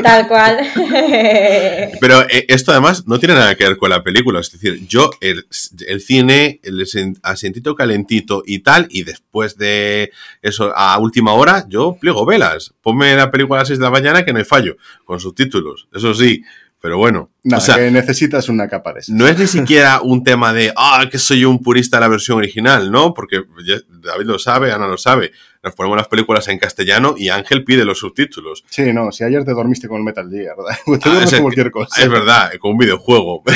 [0.04, 0.58] tal cual.
[2.00, 4.40] Pero eh, esto además no tiene nada que ver con la película.
[4.40, 5.46] Es decir, yo el,
[5.88, 6.86] el cine, el
[7.24, 10.12] asientito calentito y tal, y después de
[10.42, 12.74] eso, a última hora, yo pliego velas.
[12.82, 15.88] Ponme la película a las 6 de la mañana que no hay fallo, con subtítulos.
[15.94, 16.44] Eso sí,
[16.82, 17.30] pero bueno.
[17.44, 19.16] Nada, o sea, que necesitas una capa de esas.
[19.16, 22.38] no es ni siquiera un tema de, ah, que soy un purista de la versión
[22.38, 23.14] original, ¿no?
[23.14, 23.44] Porque
[23.90, 25.32] David lo sabe, Ana lo sabe.
[25.62, 28.64] Nos ponemos las películas en castellano y Ángel pide los subtítulos.
[28.70, 30.78] Sí, no, si ayer te dormiste con el Metal Gear, ¿verdad?
[31.04, 32.02] Te Ah, con cualquier cosa.
[32.02, 33.44] Es verdad, con un videojuego.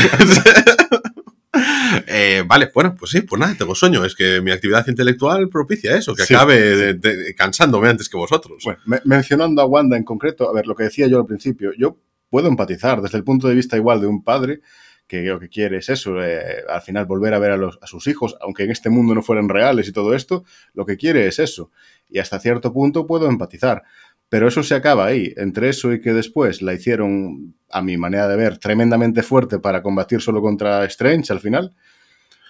[2.07, 4.03] Eh, vale, bueno, pues sí, pues nada, tengo sueño.
[4.03, 6.75] Es que mi actividad intelectual propicia eso, que Sí, acabe sí.
[6.79, 8.63] de- de- cansándome antes que vosotros.
[8.65, 11.71] Bueno, me- mencionando a Wanda en concreto, a ver, lo que decía yo al principio,
[11.77, 11.97] yo
[12.29, 14.61] puedo empatizar desde el punto de vista igual de un padre
[15.07, 17.87] que lo que quiere es eso, eh, al final volver a ver a, los- a
[17.87, 20.43] sus hijos, aunque en este mundo no fueran reales y todo esto,
[20.73, 21.69] lo que quiere es eso.
[22.09, 23.83] Y hasta cierto punto puedo empatizar.
[24.29, 28.27] Pero eso se acaba ahí, entre eso y que después la hicieron, a mi manera
[28.27, 31.75] de ver, tremendamente fuerte para combatir solo contra Strange al final,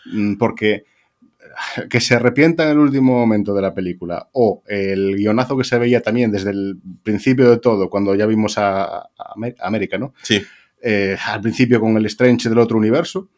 [0.06, 0.84] Mm, porque
[1.90, 5.78] que se arrepienta en el último momento de la película o el guionazo que se
[5.78, 10.14] veía también desde el principio de todo, cuando ya vimos a, a Amé- América, ¿no?
[10.24, 10.42] Sí,
[10.82, 13.30] Eh, al principio con el Strange del otro universo.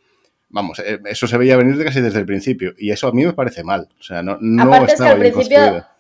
[0.50, 3.24] Vamos, eh, eso se veía venir de casi desde el principio y eso a mí
[3.24, 3.88] me parece mal.
[4.00, 5.95] O sea, no, no Aparte es que estaba al bien principio, construida.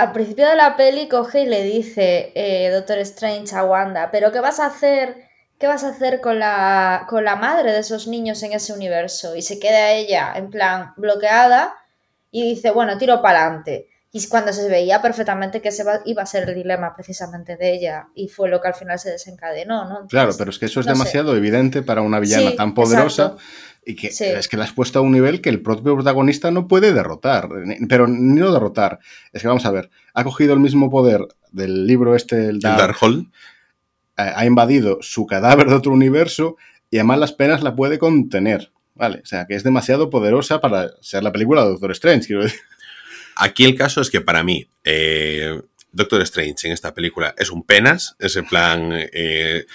[0.00, 4.32] Al principio de la peli coge y le dice eh, Doctor Strange a Wanda, pero
[4.32, 5.28] ¿qué vas a hacer?
[5.58, 9.36] ¿Qué vas a hacer con la, con la madre de esos niños en ese universo?
[9.36, 11.74] Y se queda ella en plan bloqueada
[12.30, 13.88] y dice, bueno, tiro para adelante.
[14.12, 17.56] Y es cuando se veía perfectamente que ese va- iba a ser el dilema precisamente
[17.56, 19.90] de ella y fue lo que al final se desencadenó, ¿no?
[19.90, 20.98] Entonces, Claro, pero es que eso es no sé.
[20.98, 23.42] demasiado evidente para una villana Sí, tan poderosa exacto.
[23.86, 24.24] y que Sí.
[24.24, 27.48] es que la has puesto a un nivel que el propio protagonista no puede derrotar.
[27.88, 28.98] Pero ni no derrotar.
[29.32, 32.60] Es que vamos a ver, ha cogido el mismo poder del libro este, el el
[32.60, 33.22] Dark, eh,
[34.16, 36.56] ha invadido su cadáver de otro universo
[36.90, 38.72] y a malas penas la puede contener.
[38.94, 42.42] Vale, o sea, que es demasiado poderosa para ser la película de Doctor Strange, quiero
[42.42, 42.60] decir.
[43.36, 45.60] Aquí el caso es que para mí, eh,
[45.92, 48.92] Doctor Strange en esta película es un penas, es plan.
[48.92, 49.66] eh,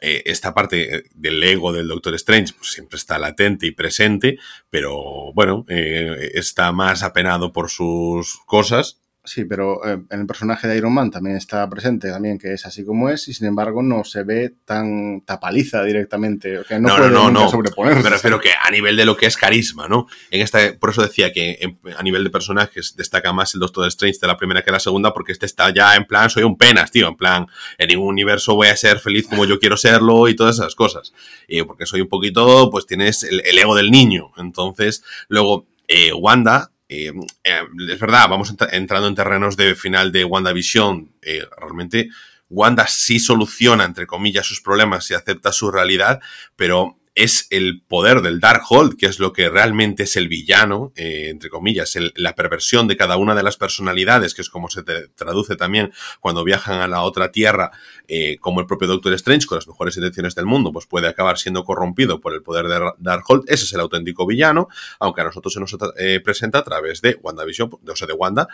[0.00, 4.38] eh, esta parte del ego del Doctor Strange pues, siempre está latente y presente,
[4.68, 10.76] pero bueno, está más apenado por sus cosas Sí, pero eh, en el personaje de
[10.76, 14.04] Iron Man también está presente, también que es así como es, y sin embargo no
[14.04, 18.02] se ve tan tapaliza directamente, que no, puede no, no, sobreponerse.
[18.02, 20.08] Me refiero que a nivel de lo que es carisma, ¿no?
[20.30, 24.18] En esta, por eso decía que a nivel de personajes destaca más el Doctor Strange
[24.20, 26.90] de la primera que la segunda, porque este está ya en plan, soy un penas,
[26.90, 27.46] tío, en plan,
[27.78, 31.14] en ningún universo voy a ser feliz como yo quiero serlo y todas esas cosas.
[31.48, 34.32] Y porque soy un poquito, pues tienes el, ego del niño.
[34.36, 37.12] Entonces, luego, eh, Wanda eh,
[37.44, 41.12] eh, es verdad, vamos entrando en terrenos de final de WandaVision.
[41.22, 42.10] Eh, realmente,
[42.50, 46.20] Wanda sí soluciona, entre comillas, sus problemas y acepta su realidad,
[46.56, 51.28] pero es el poder del Darkhold, que es lo que realmente es el villano, eh,
[51.30, 55.54] entre comillas, la perversión de cada una de las personalidades, que es como se traduce
[55.54, 57.70] también cuando viajan a la otra tierra,
[58.08, 61.38] eh, como el propio Doctor Strange, con las mejores intenciones del mundo, pues puede acabar
[61.38, 63.44] siendo corrompido por el poder de Darkhold.
[63.46, 67.16] Ese es el auténtico villano, aunque a nosotros se nos eh, presenta a través de
[67.22, 68.48] WandaVision, o sea, de Wanda.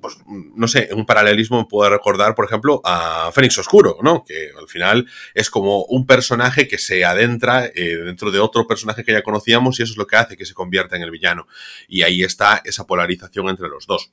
[0.00, 4.24] pues, no sé, un paralelismo puedo recordar, por ejemplo, a Fénix Oscuro, ¿no?
[4.24, 9.04] Que al final es como un personaje que se adentra eh, dentro de otro personaje
[9.04, 11.46] que ya conocíamos y eso es lo que hace que se convierta en el villano.
[11.88, 14.12] Y ahí está esa polarización entre los dos.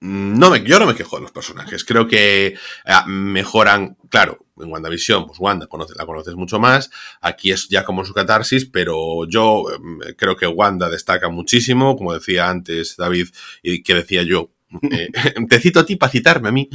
[0.00, 1.84] Mm, no me, yo no me quejo de los personajes.
[1.84, 6.90] Creo que ah, mejoran, claro, en WandaVision, pues Wanda la conoces mucho más.
[7.20, 12.12] Aquí es ya como su catarsis, pero yo mm, creo que Wanda destaca muchísimo, como
[12.14, 13.28] decía antes David
[13.62, 14.50] y que decía yo.
[14.90, 15.10] Eh,
[15.48, 16.68] te cito a ti para citarme a mí.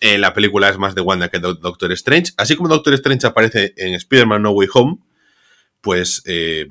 [0.00, 2.32] Eh, la película es más de Wanda que de Doctor Strange.
[2.36, 4.98] Así como Doctor Strange aparece en Spider-Man No Way Home,
[5.80, 6.68] pues eh,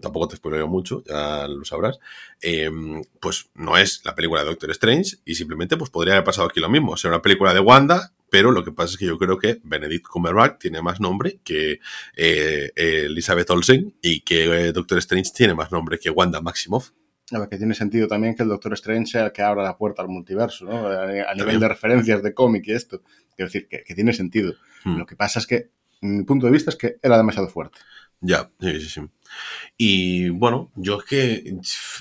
[0.00, 1.98] tampoco te spoileo mucho, ya lo sabrás,
[2.40, 6.48] em, pues no es la película de Doctor Strange y simplemente pues podría haber pasado
[6.48, 9.18] aquí lo mismo, ser una película de Wanda, pero lo que pasa es que yo
[9.18, 11.80] creo que Benedict Cumberbatch tiene más nombre que
[12.16, 16.90] eh, Elizabeth Olsen y que Doctor Strange tiene más nombre que Wanda Maximoff.
[17.32, 19.76] A ver, que tiene sentido también que el Doctor Strange sea el que abra la
[19.76, 20.88] puerta al multiverso, ¿no?
[20.88, 23.02] A, nivel de referencias de cómic y esto.
[23.36, 24.54] Quiero decir, que, tiene sentido.
[24.84, 24.98] Hmm.
[24.98, 25.70] Lo que pasa es que,
[26.00, 27.78] mi punto de vista, es que era demasiado fuerte.
[28.20, 29.00] Ya, sí, sí, sí.
[29.78, 31.54] Y bueno, yo es que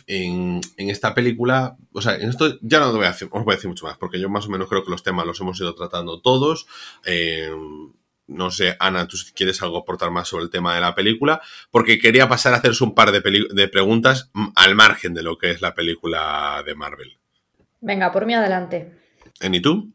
[0.08, 3.56] en, esta película, o sea, en esto ya no voy a decir, os voy a
[3.56, 5.76] decir mucho más, porque yo más o menos creo que los temas los hemos ido
[5.76, 6.68] tratando todos.
[7.06, 7.50] Eh,
[8.30, 11.42] no sé, Ana, tú si quieres algo aportar más sobre el tema de la película,
[11.72, 15.38] porque quería pasar a hacerse un par de, de preguntas mm, al margen de lo
[15.38, 17.18] que es la película de Marvel.
[17.82, 18.94] Venga, por mí adelante.
[19.42, 19.94] ¿Y tú?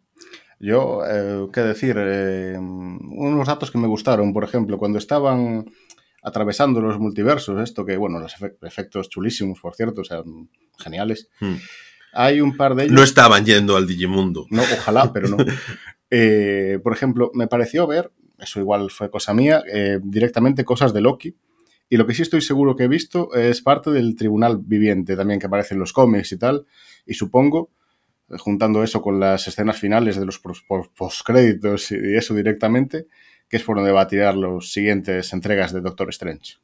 [0.59, 5.67] Yo, eh, qué decir, eh, unos datos que me gustaron, por ejemplo, cuando estaban
[6.23, 10.23] atravesando los multiversos, esto que, bueno, los efectos chulísimos, por cierto, o sea,
[10.79, 11.29] geniales.
[11.41, 11.57] Hmm.
[12.15, 12.95] Hay un par de ellos.
[12.95, 14.47] No estaban yendo al Digimundo.
[14.51, 15.37] No, ojalá, pero no.
[16.17, 21.01] Eh, por ejemplo, me pareció ver eso igual fue cosa mía, eh, directamente cosas de
[21.01, 21.37] Loki.
[21.89, 25.39] Y lo que sí estoy seguro que he visto es parte del tribunal viviente también
[25.39, 26.67] que aparece en los cómics y tal.
[27.07, 27.71] Y supongo,
[28.31, 30.41] eh, juntando eso con las escenas finales de los
[30.97, 33.07] postcréditos y eso directamente,
[33.49, 36.57] que es por donde va a tirar las siguientes entregas de Doctor Strange.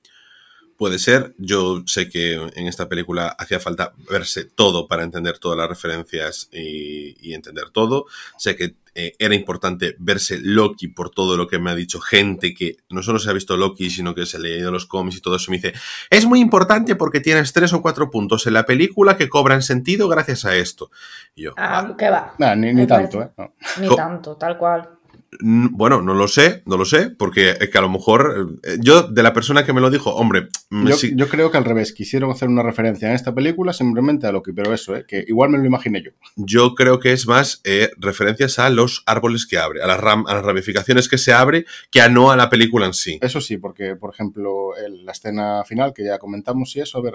[0.81, 5.59] Puede ser, yo sé que en esta película hacía falta verse todo para entender todas
[5.59, 8.07] las referencias y, entender todo.
[8.39, 12.55] Sé que eh, era importante verse Loki por todo lo que me ha dicho gente
[12.55, 15.21] que no solo se ha visto Loki, sino que se ha leído los cómics y
[15.21, 15.51] todo eso.
[15.51, 15.73] Me dice,
[16.11, 20.09] es muy importante porque tienes tres o cuatro puntos en la película que cobran sentido
[20.09, 20.91] gracias a esto.
[21.35, 22.35] Y yo, ah, ¿qué va?
[22.57, 23.31] ni, tanto, ¿eh?
[23.81, 25.00] Ni tanto, tal cual.
[25.43, 29.05] Bueno, no lo sé, no lo sé, porque es que a lo mejor eh, yo,
[29.05, 30.49] de la persona que me lo dijo, hombre.
[30.71, 34.33] Yo, yo, creo que al revés, quisieron hacer una referencia en esta película simplemente a
[34.33, 36.11] Loki, pero eso, eh, que igual me lo imaginé yo.
[36.35, 40.35] Yo creo que es más eh, referencias a los árboles que abre, a las, a
[40.35, 43.19] las ramificaciones que se abre, que a no a la película en sí.
[43.23, 44.71] Eso sí, porque, por ejemplo,
[45.05, 47.15] la escena final que ya comentamos y eso, a ver,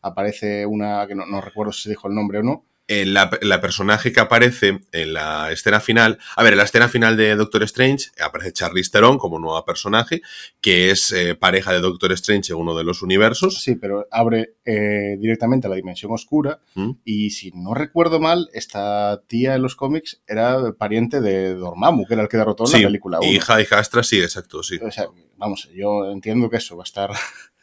[0.00, 4.12] aparece una que no, no recuerdo si se dijo el nombre o no la, personaje
[4.12, 8.10] que aparece en la escena final, a ver, en la escena final de Doctor Strange
[8.20, 10.20] aparece Charlize Theron como nueva personaje,
[10.60, 13.62] que es eh, pareja de Doctor Strange en uno de los universos.
[13.62, 16.90] Sí, pero abre eh, directamente a la dimensión oscura ¿Mm?
[17.04, 22.14] y si no recuerdo mal, esta tía en los cómics era pariente de Dormammu, que
[22.14, 23.30] era el que derrotó en la película 1.
[23.30, 24.78] Hija, hijastra, sí, exacto, sí.
[24.82, 25.06] O sea,
[25.36, 27.10] vamos, yo entiendo que eso va a estar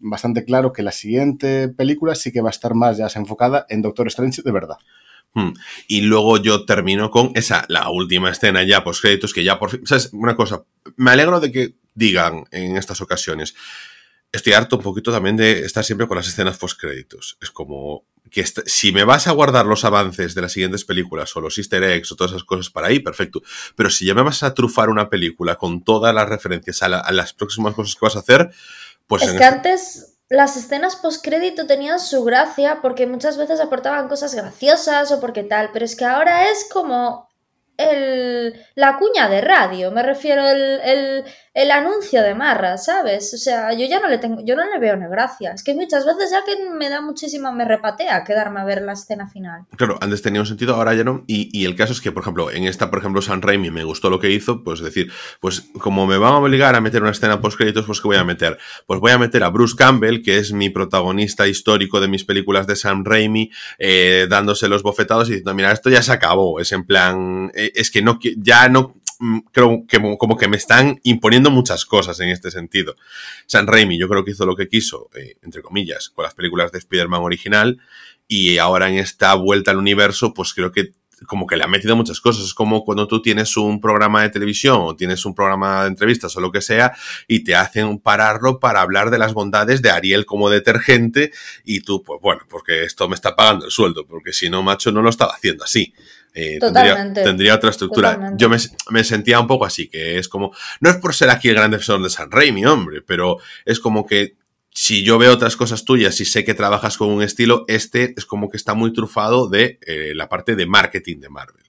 [0.00, 3.82] bastante claro que la siguiente película sí que va a estar más ya enfocada en
[3.82, 4.76] Doctor Strange de verdad.
[5.32, 5.52] Hmm.
[5.86, 9.70] Y luego yo termino con esa, la última escena ya post créditos, que ya por
[9.70, 9.86] fin.
[9.86, 10.10] ¿Sabes?
[10.12, 10.64] Una cosa,
[10.96, 13.54] me alegro de que digan en estas ocasiones.
[14.32, 17.36] Estoy harto un poquito también de estar siempre con las escenas post créditos.
[17.40, 21.40] Es como, que si me vas a guardar los avances de las siguientes películas o
[21.40, 23.42] los easter eggs o todas esas cosas para ahí, perfecto.
[23.74, 27.32] Pero si ya me vas a trufar una película con todas las referencias a, las
[27.32, 28.50] próximas cosas que vas a hacer,
[29.10, 29.24] pues...
[29.24, 35.10] Es que antes las escenas post-crédito tenían su gracia porque muchas veces aportaban cosas graciosas
[35.10, 37.28] o porque tal, pero es que ahora es como
[37.80, 41.24] el, la cuña de radio, me refiero el,
[41.54, 43.32] el, anuncio de Marra, ¿sabes?
[43.34, 45.52] O sea, yo ya no le tengo, yo no le veo una gracia.
[45.52, 48.92] Es que muchas veces ya que me da muchísima, me repatea quedarme a ver la
[48.92, 49.66] escena final.
[49.76, 51.24] Claro, antes tenía un sentido, ahora ya no.
[51.26, 53.84] Y, y el caso es que, por ejemplo, en esta, por ejemplo, San Raimi me
[53.84, 57.12] gustó lo que hizo, pues decir, pues como me van a obligar a meter una
[57.12, 58.58] escena post créditos, pues ¿qué voy a meter?
[58.86, 62.66] Pues voy a meter a Bruce Campbell, que es mi protagonista histórico de mis películas
[62.66, 66.60] de San Raimi, eh, dándose los bofetados y diciendo, mira, esto ya se acabó.
[66.60, 70.56] Es en plan, eh, es que no, ya no, mm, creo que como que me
[70.56, 72.96] están imponiendo muchas cosas en este sentido.
[73.46, 76.72] San Raimi yo creo que hizo lo que quiso, eh, entre comillas, con las películas
[76.72, 77.78] de Spider-Man original
[78.28, 80.92] y ahora en esta vuelta al universo pues creo que
[81.26, 82.44] como que le ha metido muchas cosas.
[82.44, 86.36] Es como cuando tú tienes un programa de televisión o tienes un programa de entrevistas
[86.36, 86.92] o lo que sea
[87.28, 91.32] y te hacen pararlo para hablar de las bondades de Ariel como detergente
[91.64, 94.92] y tú, pues bueno, porque esto me está pagando el sueldo, porque si no, macho,
[94.92, 95.92] no lo estaba haciendo así.
[96.34, 98.32] Eh, tendría, otra estructura.
[98.36, 101.56] Yo me, sentía un poco así, que es como, no es por ser aquí el
[101.56, 104.36] gran defensor de San Rey, mi hombre, pero es como que
[104.72, 108.24] si yo veo otras cosas tuyas y sé que trabajas con un estilo, este es
[108.24, 111.64] como que está muy trufado de eh, la parte de marketing de Marvel.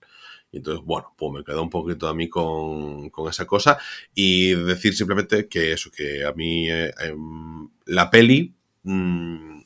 [0.52, 3.78] Y entonces, bueno, pues me quedo un poquito a mí con, esa cosa
[4.14, 8.54] y decir simplemente que eso, que a mí eh, em, la peli
[8.84, 9.62] mm,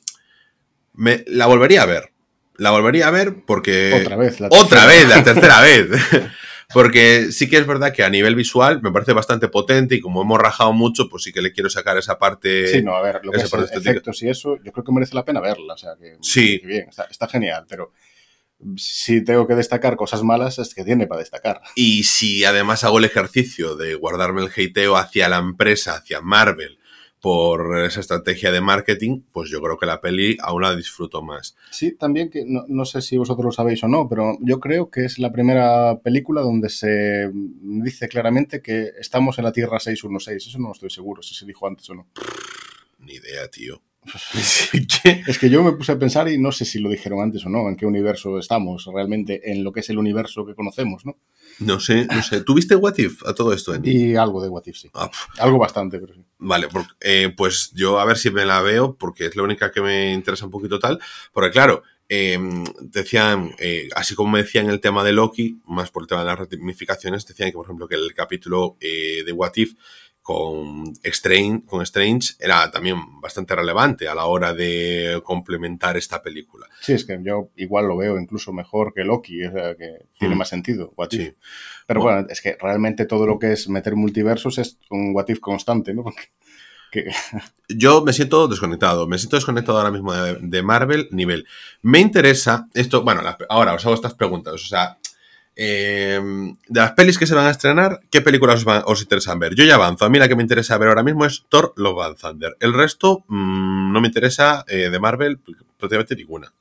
[0.94, 2.15] me, la volvería a ver
[2.58, 3.92] la volvería a ver porque...
[4.02, 5.88] Otra vez, la Otra vez, la tercera vez.
[6.72, 10.22] Porque sí que es verdad que a nivel visual me parece bastante potente y como
[10.22, 12.66] hemos rajado mucho, pues sí que le quiero sacar esa parte.
[12.66, 15.24] Sí, no, a ver, lo que es efectos y eso, yo creo que merece la
[15.24, 15.74] pena verla.
[15.74, 16.60] O sea, que, sí.
[16.64, 17.92] bien, está, genial, pero
[18.76, 21.60] si tengo que destacar cosas malas, es que tiene para destacar.
[21.76, 26.78] Y si además hago el ejercicio de guardarme el hateo hacia la empresa, hacia Marvel,
[27.26, 31.56] por esa estrategia de marketing, pues yo creo que la peli aún la disfruto más.
[31.72, 35.06] Sí, también que no, sé si vosotros lo sabéis o no, pero yo creo que
[35.06, 40.46] es la primera película donde se dice claramente que estamos en la Tierra 616.
[40.46, 42.06] Eso no estoy seguro si se dijo antes o no.
[43.00, 43.82] Ni idea, tío.
[45.26, 47.48] es que yo me puse a pensar y no sé si lo dijeron antes o
[47.48, 51.16] no, en qué universo estamos realmente, en lo que es el universo que conocemos, ¿no?
[51.58, 52.42] No sé, no sé.
[52.42, 53.74] ¿Tuviste What If a todo esto?
[53.82, 54.90] Y algo de What If, sí.
[54.94, 56.24] Ah, algo bastante, pero sí.
[56.38, 56.68] Vale,
[57.00, 60.12] eh, pues yo a ver si me la veo, porque es la única que me
[60.12, 61.00] interesa un poquito tal.
[61.32, 66.02] Porque claro, em, decían, eh, así como me decían el tema de Loki, más por
[66.02, 69.52] el tema de las ramificaciones, decían que, por ejemplo, que el capítulo eh, de What
[69.56, 69.74] If
[70.26, 76.66] con Strange, con Strange era también bastante relevante a la hora de complementar esta película.
[76.80, 80.34] Sí, es que yo igual lo veo incluso mejor que Loki, o sea, que tiene
[80.34, 80.38] mm.
[80.38, 80.92] más sentido.
[80.96, 81.32] What sí.
[81.86, 82.26] Pero bueno.
[82.28, 86.04] es que realmente todo lo que es meter multiversos es un what if constante, ¿no?
[87.68, 91.46] Yo me siento desconectado, me siento desconectado ahora mismo de, Marvel nivel.
[91.82, 94.98] Me interesa esto, bueno, ahora os hago estas preguntas, o sea,
[95.58, 96.20] eh,
[96.68, 99.54] de las pelis que se van a estrenar, ¿qué películas os, interesan ver?
[99.54, 100.04] Yo ya avanzo.
[100.04, 102.56] A mí la que me interesa ver ahora mismo es Thor Love and Thunder.
[102.60, 105.40] El resto mm, no me interesa eh, de Marvel
[105.78, 106.52] prácticamente ninguna.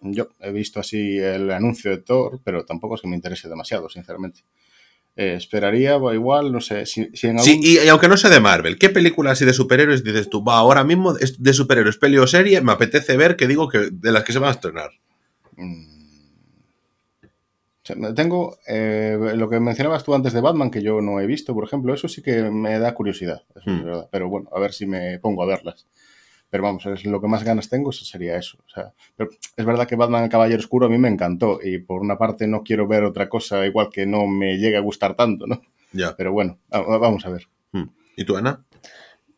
[0.00, 3.90] Yo he visto así el anuncio de Thor, pero tampoco es que me interese demasiado,
[3.90, 4.40] sinceramente.
[5.14, 8.88] Eh, esperaría, igual, no sé, si, en Sí, y, aunque no sea de Marvel, ¿qué
[8.88, 10.42] películas así de superhéroes dices tú?
[10.42, 14.10] Va, ahora mismo de superhéroes, peli o serie, me apetece ver que digo que de
[14.10, 14.90] las que se van a estrenar.
[15.56, 15.92] Mm
[17.82, 21.64] tengo eh, lo que mencionabas tú antes de Batman, que yo no he visto, por
[21.64, 23.82] ejemplo, eso sí que me da curiosidad, hmm.
[24.10, 25.86] Pero bueno, a ver si me pongo a verlas.
[26.48, 28.58] Pero vamos, es lo que más ganas tengo sería eso.
[29.56, 32.46] es verdad que Batman el Caballero Oscuro a mí me encantó y por una parte
[32.46, 35.62] no quiero ver otra cosa igual que no me llegue a gustar tanto, ¿no?
[35.92, 36.14] Ya.
[36.14, 37.48] Pero bueno, vamos a ver.
[37.72, 37.88] Hmm.
[38.16, 38.62] ¿Y tú, Ana?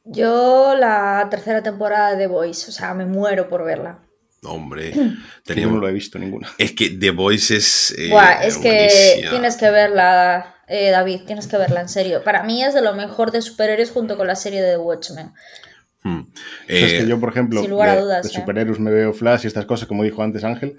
[0.04, 4.00] Yo la tercera temporada de Voice, o sea, me muero por verla.
[4.44, 4.92] Hombre,
[5.44, 5.76] teníamos...
[5.76, 6.48] no lo he visto ninguna.
[6.58, 7.94] Es que The Voice es.
[7.96, 12.22] Eh, es que tienes que verla, eh, David, tienes que verla en serio.
[12.22, 15.32] Para mí es de lo mejor de superhéroes junto con la serie de The Watchmen.
[16.06, 16.20] Hmm.
[16.68, 20.02] es que yo, por ejemplo, de, de superhéroes me veo Flash y estas cosas, como
[20.02, 20.76] dijo antes Ángel,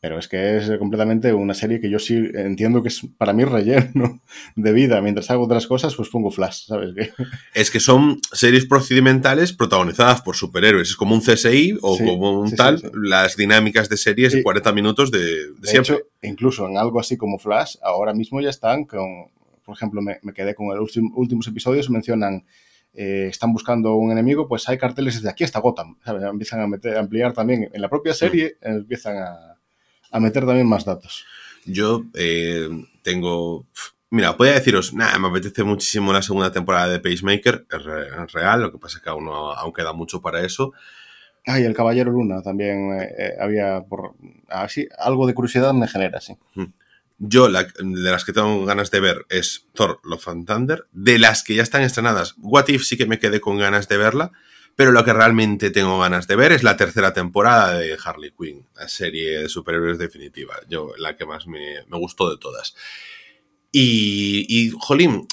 [0.00, 3.44] pero es que es completamente una serie que yo sí entiendo que es para mí
[3.44, 4.20] relleno
[4.56, 5.00] de vida.
[5.00, 6.94] Mientras hago otras cosas, pues pongo flash, ¿sabes?
[6.94, 7.10] qué?
[7.54, 10.90] Es que son series procedimentales protagonizadas por superhéroes.
[10.90, 15.10] Es como un CSI o como un tal, las dinámicas de series de 40 minutos
[15.10, 15.96] de, de, siempre.
[15.96, 19.30] Hecho, incluso en algo así como Flash, ahora mismo ya están con,
[19.64, 22.44] por ejemplo, me, quedé con los últimos episodios, mencionan
[22.94, 25.96] eh, están buscando un enemigo, pues hay carteles desde aquí hasta Gotham.
[26.04, 26.22] ¿sabes?
[26.22, 29.57] Empiezan a, meter, a ampliar también en la propia serie, empiezan a,
[30.10, 31.24] a meter también más datos.
[31.64, 32.68] Yo eh,
[33.02, 33.66] tengo.
[34.10, 38.32] Mira, podría deciros, nada, me apetece muchísimo la segunda temporada de Pacemaker, es, re- es
[38.32, 40.72] real, lo que pasa es que aún, no- aún queda mucho para eso.
[41.46, 44.14] Ah, y el Caballero Luna también eh, eh, había por
[44.48, 46.36] así algo de curiosidad me genera, sí.
[47.18, 50.86] Yo, la- de las que tengo ganas de ver es Thor, Love and Thunder.
[50.92, 53.98] De las que ya están estrenadas, What If sí que me quedé con ganas de
[53.98, 54.32] verla,
[54.78, 58.64] pero lo que realmente tengo ganas de ver es la tercera temporada de Harley Quinn,
[58.76, 60.54] la serie de superhéroes definitiva.
[60.68, 62.76] Yo, la que más me, me gustó de todas.
[63.72, 65.26] Y, y Jolín,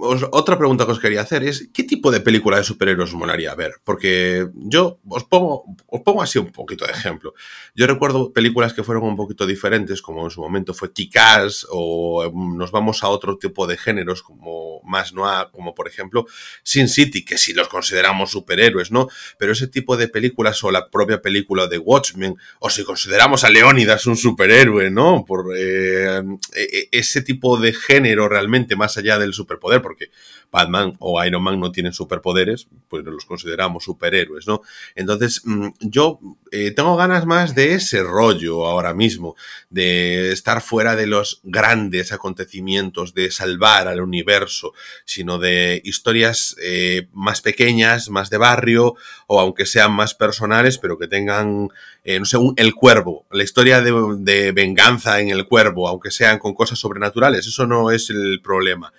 [0.00, 3.74] otra pregunta que os quería hacer es, ¿qué tipo de película de superhéroes molaría ver?
[3.84, 7.34] Porque yo os pongo, os pongo así un poquito de ejemplo.
[7.74, 12.30] Yo recuerdo películas que fueron un poquito diferentes, como en su momento fue Kick-Ass, o
[12.32, 16.26] mm, nos vamos a otro tipo de géneros, como más noir, como por ejemplo
[16.62, 19.08] Sin City, que sí los consideramos superhéroes, ¿no?
[19.38, 23.50] Pero ese tipo de películas, o la propia película de Watchmen, o si consideramos a
[23.50, 25.24] Leónidas un superhéroe, ¿no?
[25.26, 26.20] Por eh,
[26.54, 30.10] e- ese tipo de género realmente, más allá del superpoder, porque
[30.50, 34.62] Batman o Iron Man no tienen superpoderes, pues los consideramos superhéroes, ¿no?
[34.94, 36.18] Entonces, mm, yo
[36.50, 39.36] eh, tengo ganas más de ese rollo ahora mismo,
[39.70, 44.72] de estar fuera de los grandes acontecimientos, de salvar al universo,
[45.04, 48.94] sino de historias eh, más pequeñas, más de barrio,
[49.26, 51.68] o aunque sean más personales, pero que tengan,
[52.04, 56.38] eh, no sé, un- el cuervo, la historia de venganza en el cuervo, aunque sean
[56.38, 58.92] con cosas sobrenaturales, eso no es el problema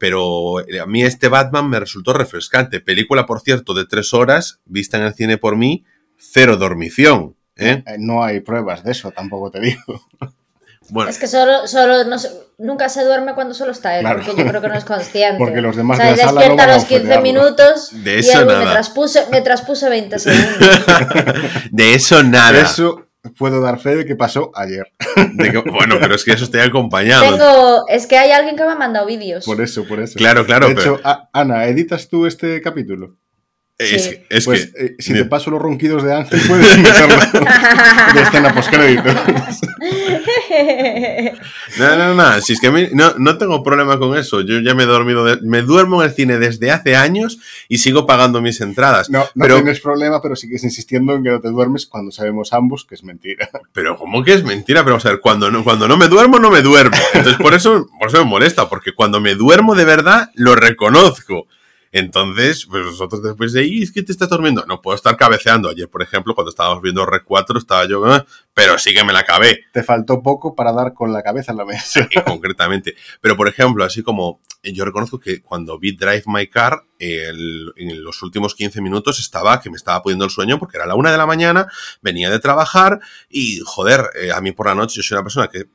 [0.00, 2.80] pero eh, a mí este Batman me resultó refrescante.
[2.80, 5.84] Película, por cierto, de tres horas, vista en el cine por mí,
[6.18, 7.36] cero dormición.
[7.56, 7.84] ¿eh?
[7.86, 9.82] Eh, No hay pruebas de eso, tampoco te digo.
[10.92, 12.16] Bueno, Es que solo, solo no
[12.58, 14.22] nunca se duerme cuando solo está él, Claro.
[14.24, 15.38] porque yo creo que no es consciente.
[15.38, 17.22] Porque los demás o sea, de la sala despierta no a los 15 ofenderlo.
[17.22, 18.72] minutos De y eso me nada.
[18.72, 20.80] traspuse, me traspuse 20 segundos.
[21.70, 22.60] de eso nada.
[22.62, 23.06] Eso
[23.38, 24.92] puedo dar fe de que pasó ayer.
[25.34, 27.22] De que- bueno, pero es que eso estoy acompañado.
[27.30, 29.44] Tengo, es que hay alguien que me ha mandado vídeos.
[29.44, 30.16] Por eso, por eso.
[30.18, 33.16] Claro, claro, De pero hecho, a- Ana, ¿editas tú este capítulo?
[33.84, 34.16] Es, sí.
[34.28, 34.84] es pues que...
[34.86, 37.14] eh, si te paso los ronquidos de Ángel, puedes meterlo
[38.14, 39.10] de escena postcrédito.
[41.78, 44.40] No, no, no, si es que a mí no, no tengo problema con eso.
[44.42, 47.78] Yo ya me he dormido, de- me duermo en el cine desde hace años y
[47.78, 49.08] sigo pagando mis entradas.
[49.10, 52.52] No, no Pero- tienes problema, pero sigues insistiendo en que no te duermes cuando sabemos
[52.52, 53.48] ambos que es mentira.
[53.72, 54.80] Pero ¿cómo que es mentira?
[54.80, 56.96] Pero vamos a ver, cuando no, cuando no me duermo, no me duermo.
[57.14, 61.46] Entonces por eso, por eso me molesta, porque cuando me duermo de verdad, lo reconozco.
[61.92, 64.64] Entonces, pues vosotros después de ahí, es que te estás durmiendo.
[64.66, 65.68] No puedo estar cabeceando.
[65.68, 68.24] Ayer, por ejemplo, cuando estábamos viendo Rec 4, estaba yo, "Ah",
[68.54, 69.64] pero sí que me la acabé.
[69.72, 72.08] Te faltó poco para dar con la cabeza en la mesa.
[72.14, 72.94] eh, concretamente.
[73.20, 77.72] Pero, por ejemplo, así como eh, yo reconozco que cuando vi Drive My Car, el-
[77.76, 80.94] en los últimos 15 minutos estaba que me estaba pudiendo el sueño porque era la
[80.94, 81.66] una de la mañana,
[82.02, 85.48] venía de trabajar y, joder, eh, a mí por la noche, yo soy una persona
[85.48, 85.66] que eh,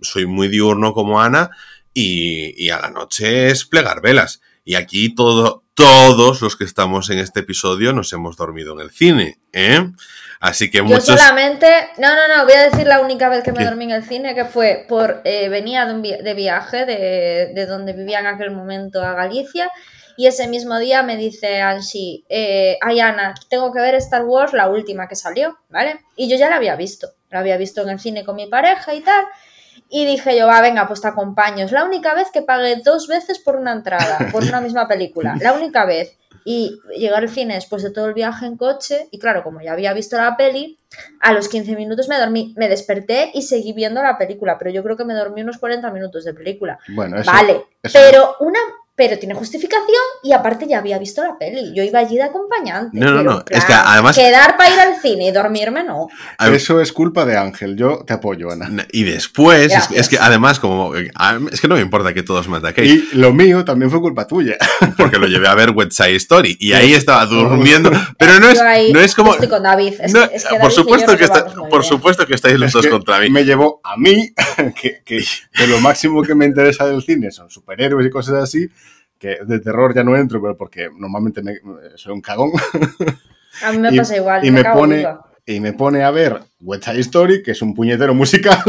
[0.00, 1.50] soy muy diurno como Ana
[1.94, 4.40] y, y a la noche es plegar velas.
[4.64, 8.90] Y aquí todo, todos los que estamos en este episodio nos hemos dormido en el
[8.90, 9.90] cine, ¿eh?
[10.40, 11.04] Así que Yo muchos...
[11.04, 11.68] solamente,
[11.98, 13.64] no, no, no, voy a decir la única vez que me ¿Qué?
[13.64, 17.52] dormí en el cine, que fue por, eh, venía de, un vi- de viaje de,
[17.54, 19.70] de donde vivía en aquel momento a Galicia,
[20.16, 24.52] y ese mismo día me dice Ansi, eh, ay Ana, tengo que ver Star Wars,
[24.52, 26.00] la última que salió, ¿vale?
[26.16, 28.94] Y yo ya la había visto, la había visto en el cine con mi pareja
[28.94, 29.24] y tal,
[29.88, 31.64] y dije yo, va, venga, pues te acompaño.
[31.64, 35.34] Es la única vez que pagué dos veces por una entrada, por una misma película,
[35.40, 36.18] la única vez.
[36.44, 39.72] Y llegué al cine después de todo el viaje en coche, y claro, como ya
[39.74, 40.76] había visto la peli,
[41.20, 44.82] a los 15 minutos me dormí, me desperté y seguí viendo la película, pero yo
[44.82, 46.80] creo que me dormí unos 40 minutos de película.
[46.88, 48.58] Bueno, eso, vale, eso- pero una
[48.94, 49.86] pero tiene justificación
[50.22, 51.72] y aparte ya había visto la peli.
[51.74, 52.90] Yo iba allí de acompañante.
[52.98, 55.82] No, no, no, en es que plan, además- Quedar para ir al cine y dormirme,
[55.82, 56.08] no.
[56.36, 57.76] a- eso es culpa de Ángel.
[57.76, 58.86] Yo te apoyo, Ana.
[58.92, 60.94] Y después, es, es que además, como.
[60.94, 64.26] Es que no me importa que todos me ataquéis, Y lo mío también fue culpa
[64.26, 64.56] tuya.
[64.98, 67.90] porque lo llevé a ver West Side Story y ahí estaba durmiendo.
[68.18, 69.32] Pero no es, ahí no es como.
[69.32, 69.94] Estoy con David.
[70.00, 71.82] Es no, que, es que por David y supuesto que está- por bien.
[71.84, 73.30] supuesto que estáis los Es dos que contra mí.
[73.30, 74.32] Me llevó a mí,
[74.80, 78.68] que, que- que lo máximo que me interesa del cine son superhéroes y cosas así,
[79.22, 81.60] que de terror ya no entro, pero porque normalmente me-
[81.94, 82.50] soy un cagón.
[83.62, 84.44] A mí me y- pasa igual.
[84.44, 85.26] y me, me pone- viva.
[85.44, 88.62] Y me pone a ver West Side Story, que es un puñetero musical.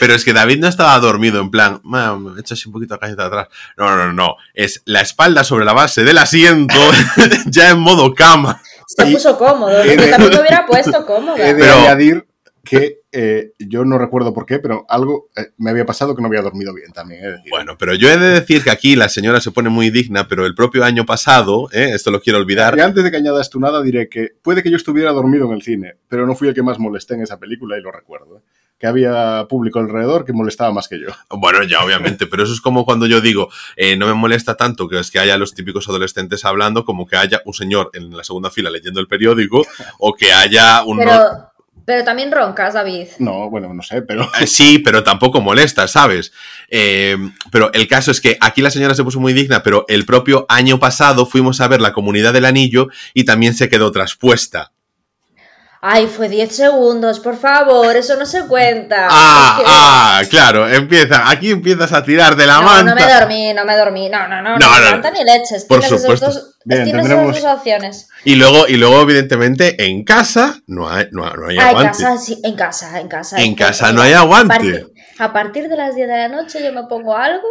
[0.00, 2.74] Pero es que David no estaba dormido en plan, "Ma, me he hecho así un
[2.74, 3.48] poquito a calle atrás.
[3.78, 4.36] No, no, no.
[4.52, 6.74] Es la espalda sobre la base del asiento,
[7.46, 8.60] ya en modo cama.
[8.86, 9.82] Se y- puso cómodo.
[9.82, 11.38] Yo también me hubiera puesto cómoda.
[11.38, 12.26] He de Pero- añadir
[12.64, 16.28] que eh, yo no recuerdo por qué, pero algo eh, me había pasado que no
[16.28, 17.22] había dormido bien también.
[17.22, 17.50] decir.
[17.50, 20.44] Bueno, pero yo he de decir que aquí la señora se pone muy digna, pero
[20.44, 21.92] el propio año pasado, ¿eh?
[21.94, 24.70] esto lo quiero olvidar, Y antes de que añadas tú nada, diré que puede que
[24.70, 27.38] yo estuviera dormido en el cine, pero no fui el que más molesté en esa
[27.38, 28.38] película y lo recuerdo.
[28.38, 28.40] ¿eh?
[28.78, 31.08] Que había público alrededor que molestaba más que yo.
[31.30, 34.86] Bueno, ya obviamente, pero eso es como cuando yo digo, eh, no me molesta tanto
[34.86, 38.22] que es que haya los típicos adolescentes hablando como que haya un señor en la
[38.22, 39.64] segunda fila leyendo el periódico
[39.98, 40.98] o que haya un...
[40.98, 41.47] Pero,
[41.88, 43.06] pero también roncas, David.
[43.18, 46.34] No, bueno, no sé, pero Sí, pero tampoco molesta, ¿sabes?
[46.68, 47.16] Eh,
[47.50, 50.44] pero el caso es que aquí la señora se puso muy digna, pero el propio
[50.50, 54.72] año pasado fuimos a ver la comunidad del anillo y también se quedó traspuesta.
[55.80, 59.06] Ay, fue 10 segundos, por favor, eso no se cuenta.
[59.08, 62.94] Ah, ah, claro, empieza, aquí empiezas a tirar de la no, manta.
[62.94, 64.08] no me dormí, no me dormí.
[64.08, 65.64] No, no, no, No, no, no, manta ni leches.
[65.66, 66.26] por Tienes supuesto.
[66.26, 68.08] dos- Bien, tienes tendremos- esas dos opciones.
[68.24, 72.02] Y luego, y luego, evidentemente, en casa no hay, no, no hay Ah, en aguante.
[72.02, 73.36] casa, sí, en casa, en casa.
[73.40, 74.54] En casa no hay aguante.
[74.54, 77.46] A partir, a partir de las 10 de la noche yo me pongo algo.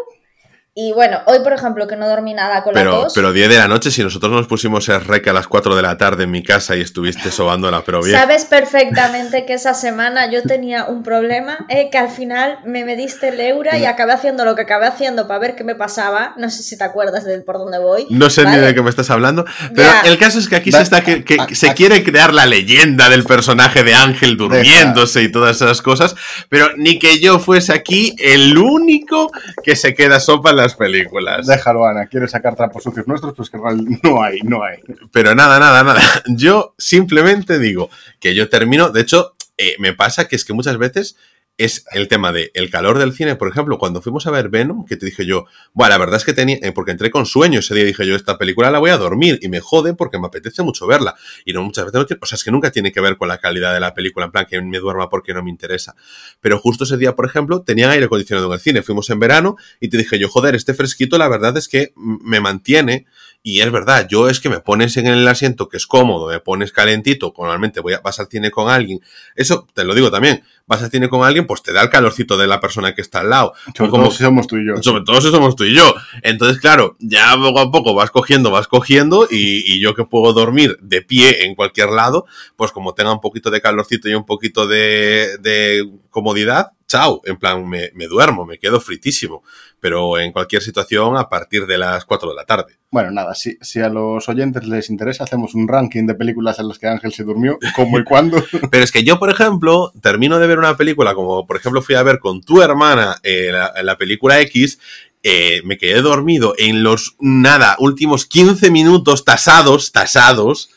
[0.79, 3.13] Y bueno, hoy, por ejemplo, que no dormí nada con la Pero, tos.
[3.15, 5.81] pero 10 de la noche, si nosotros nos pusimos el rec a las 4 de
[5.81, 8.15] la tarde en mi casa y estuviste sobándola, pero bien.
[8.15, 13.29] Sabes perfectamente que esa semana yo tenía un problema, eh, que al final me mediste
[13.29, 16.35] el eura y acabé haciendo lo que acabé haciendo para ver qué me pasaba.
[16.37, 18.05] No sé si te acuerdas de por dónde voy.
[18.11, 18.67] No sé ni ¿vale?
[18.67, 20.01] de qué me estás hablando, pero Ya.
[20.01, 23.23] el caso es que aquí se está que, que se quiere crear la leyenda del
[23.23, 26.15] personaje de Ángel durmiéndose y todas esas cosas,
[26.49, 29.31] pero ni que yo fuese aquí el único
[29.63, 31.47] que se queda sopa en las películas.
[31.47, 32.07] déjalo, Ana.
[32.07, 34.77] Quieres sacar trapos sucios nuestros, pues que no hay, no hay.
[35.11, 36.01] Pero nada, nada, nada.
[36.27, 37.89] Yo simplemente digo
[38.19, 38.89] que yo termino.
[38.89, 41.17] De hecho, eh, me pasa que es que muchas veces
[41.57, 43.35] es el tema de el calor del cine.
[43.35, 46.23] Por ejemplo, cuando fuimos a ver Venom, que te dije yo, bueno, la verdad es
[46.23, 48.91] que tenía, eh, porque entré con sueño ese día, dije yo, esta película la voy
[48.91, 51.15] a dormir y me jode porque me apetece mucho verla.
[51.45, 53.27] Y no muchas veces, no tiene- o sea, es que nunca tiene que ver con
[53.27, 55.95] la calidad de la película, en plan que me duerma porque no me interesa.
[56.41, 58.83] Pero justo ese día, por ejemplo, tenían aire acondicionado en el cine.
[58.83, 62.39] Fuimos en verano y te dije yo, joder, este fresquito, la verdad es que me
[62.39, 63.07] mantiene
[63.49, 66.39] y es verdad, yo es que me pones en el asiento que es cómodo, me
[66.41, 68.99] pones calentito, normalmente voy a, vas al cine con alguien,
[69.37, 72.37] eso te lo digo también, vas al cine con alguien, pues te da el calorcito
[72.37, 73.53] de la persona que está al lado.
[73.73, 74.83] Sobre como- todo si somos tú y yo.
[74.83, 75.93] sobre todo si somos tú y yo.
[76.23, 80.33] Entonces, claro, ya poco a poco vas cogiendo, vas cogiendo, y, y yo que puedo
[80.33, 82.25] dormir de pie en cualquier lado,
[82.57, 87.37] pues como tenga un poquito de calorcito y un poquito de, de comodidad, chao, en
[87.37, 89.43] plan, me, me duermo, me quedo fritísimo.
[89.79, 92.77] Pero en cualquier situación, a partir de las 4 de la tarde.
[92.89, 96.67] Bueno, nada, si, si a los oyentes les interesa, hacemos un ranking de películas en
[96.67, 98.43] las que Ángel se durmió, cómo y cuándo.
[98.71, 101.95] Pero es que yo, por ejemplo, termino de ver una película como, por ejemplo, fui
[101.95, 104.79] a ver con tu hermana eh, la, la película X,
[105.23, 110.69] eh, me quedé dormido en los, nada, últimos 15 minutos tasados, tasados,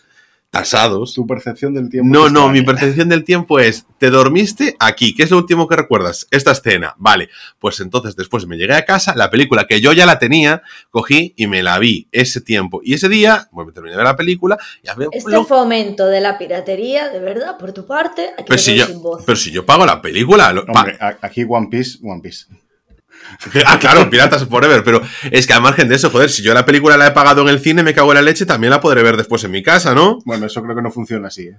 [0.51, 1.15] tasados.
[1.15, 2.13] Tu percepción del tiempo.
[2.13, 5.69] No, es no, mi percepción del tiempo es, te dormiste aquí, ¿qué es lo último
[5.69, 6.27] que recuerdas?
[6.31, 7.29] Esta escena, vale,
[7.59, 11.35] pues entonces después me llegué a casa, la película que yo ya la tenía, cogí
[11.37, 12.81] y me la vi ese tiempo.
[12.83, 15.11] Y ese día, bueno, me terminé de ver la película, ya veo...
[15.13, 18.87] Este lo- fomento de la piratería, de verdad, por tu parte, aquí pero, si yo,
[18.87, 19.23] sin voz.
[19.25, 22.47] pero si yo pago la película, lo- Hombre, a- aquí One Piece, One Piece.
[23.67, 26.67] Ah, claro, Piratas Forever, pero es que al margen de eso, joder, si yo la
[26.67, 29.03] película la he pagado en el cine, me cago en la leche, también la podré
[29.03, 30.19] ver después en mi casa, ¿no?
[30.25, 31.49] Bueno, eso creo que no funciona así.
[31.49, 31.57] ¿eh?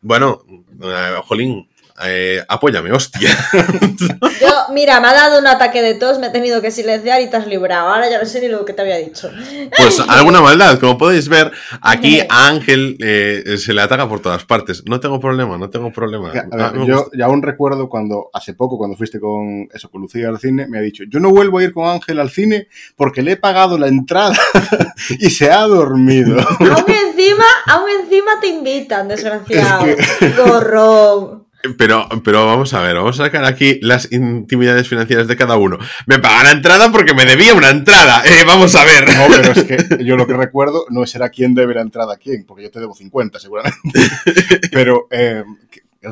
[0.00, 0.44] Bueno,
[0.82, 1.68] eh, Jolín,
[2.04, 3.30] eh, apóyame, hostia.
[4.40, 7.28] Yo, mira, me ha dado un ataque de tos, me he tenido que silenciar y
[7.28, 7.88] te has librado.
[7.88, 9.30] Ahora ya no sé ni lo que te había dicho.
[9.76, 14.44] Pues alguna maldad, como podéis ver, aquí a Ángel eh, se le ataca por todas
[14.44, 14.82] partes.
[14.86, 16.30] No tengo problema, no tengo problema.
[16.30, 20.00] A ver, me yo ya aún recuerdo cuando, hace poco, cuando fuiste con eso, con
[20.00, 22.68] Lucía al cine, me ha dicho, yo no vuelvo a ir con Ángel al cine
[22.96, 24.36] porque le he pagado la entrada
[25.18, 26.38] y se ha dormido.
[26.40, 29.86] aún encima, aún encima te invitan, desgraciado.
[29.86, 31.49] Es Gorrón.
[31.76, 35.78] Pero, pero vamos a ver, vamos a sacar aquí las intimidades financieras de cada uno.
[36.06, 38.22] Me paga la entrada porque me debía una entrada.
[38.24, 39.06] Eh, vamos a ver.
[39.14, 42.16] No, pero es que yo lo que recuerdo no será quién debe la entrada a
[42.16, 44.00] quién, porque yo te debo 50 seguramente.
[44.72, 45.44] Pero eh,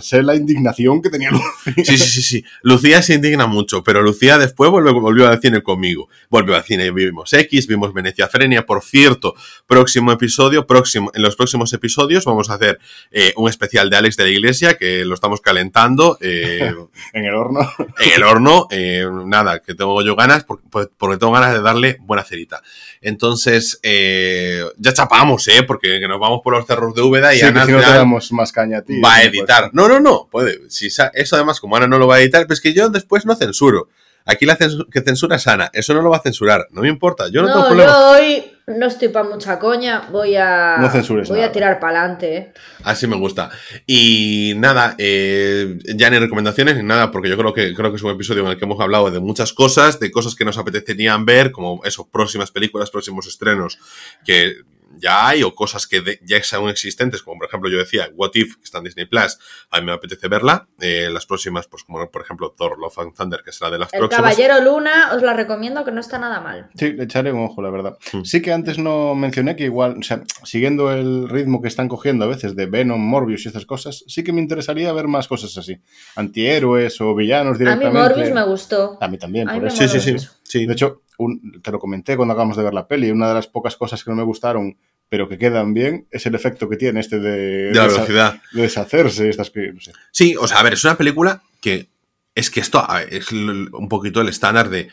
[0.01, 1.85] sé la indignación que tenía Lucía.
[1.85, 2.45] Sí, sí, sí, sí.
[2.63, 6.09] Lucía se indigna mucho, pero Lucía después volvió, volvió al cine conmigo.
[6.29, 8.67] Volvió al cine, vimos X, vimos Venecia Frenia.
[8.67, 9.35] Por cierto,
[9.67, 12.79] próximo episodio, próximo, en los próximos episodios vamos a hacer
[13.11, 16.75] eh, un especial de Alex de la Iglesia, que lo estamos calentando eh,
[17.15, 17.61] en el horno.
[17.99, 18.67] en el horno.
[18.71, 20.67] Eh, nada, que tengo yo ganas, porque,
[20.99, 22.63] porque tengo ganas de darle buena cerita.
[23.01, 25.63] Entonces, ya chapamos, ¿eh?
[25.63, 28.33] Porque nos vamos por los cerros de Úbeda y Sí, Ana si no te damos
[28.33, 29.01] más caña a ti.
[29.01, 29.65] va a puede editar.
[29.65, 29.75] ser.
[29.79, 30.59] No, no, no, puede.
[30.71, 33.37] Si eso además, como Ana no lo va a editar, pues que yo después no
[33.37, 33.89] censuro.
[34.25, 35.71] Aquí la que censura es Ana.
[35.73, 36.67] Eso no lo va a censurar.
[36.73, 37.29] No me importa.
[37.29, 37.93] Yo no, tengo problema.
[37.93, 41.51] yo hoy, No estoy para mucha coña, voy a, No censures voy nada.
[41.51, 42.53] a tirar para adelante.
[42.83, 43.51] Así me gusta.
[43.87, 48.03] Y nada, eh, ya ni recomendaciones ni nada, porque yo creo que, creo que es
[48.03, 51.25] un episodio en el que hemos hablado de muchas cosas, de cosas que nos apetecerían
[51.25, 53.79] ver, como eso, próximas películas, próximos estrenos
[54.27, 54.57] que
[54.99, 58.31] ya hay, o cosas que de- ya son existentes, como por ejemplo yo decía, What
[58.35, 59.39] If, que está en Disney Plus,
[59.71, 60.67] a mí me apetece verla.
[60.81, 63.93] Eh, las próximas, pues como por ejemplo Thor, Love and Thunder, que será de las
[63.93, 64.35] El próximas.
[64.37, 66.69] Caballero Luna os la recomiendo que no está nada mal.
[66.77, 67.97] Sí, le echaré un ojo, la verdad.
[68.13, 68.23] Mm.
[68.25, 72.25] Sí que antes no mencioné que igual, o sea, siguiendo el ritmo que están cogiendo
[72.25, 75.57] a veces de Venom, Morbius y estas cosas, sí que me interesaría ver más cosas
[75.57, 75.79] así.
[76.17, 77.99] Antihéroes o villanos A mí directamente.
[77.99, 78.99] Morbius me gustó.
[79.01, 79.89] A mí también, A por mí eso.
[79.89, 80.67] Sí, sí, sí.
[80.67, 83.47] De hecho, un- te lo comenté cuando acabamos de ver la peli, una de las
[83.47, 84.77] pocas cosas que no me gustaron,
[85.11, 87.31] pero que quedan bien, es el efecto que tiene este de,
[87.69, 88.41] de la desa- velocidad.
[88.53, 89.93] de deshacerse, estas que, no sé.
[90.11, 91.89] Sí, o sea, a ver, es una película que
[92.35, 94.89] es que esto ver, es un poquito el estándar de,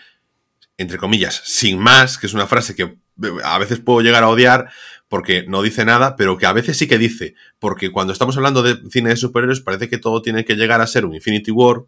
[0.77, 2.97] entre comillas, sin más, que es una frase que eh,
[3.43, 4.69] a veces puedo llegar a odiar
[5.07, 8.63] porque no dice nada, pero que a veces sí que dice, porque cuando estamos hablando
[8.63, 11.83] de cine de superhéroes parece que todo tiene que llegar a ser un Infinity War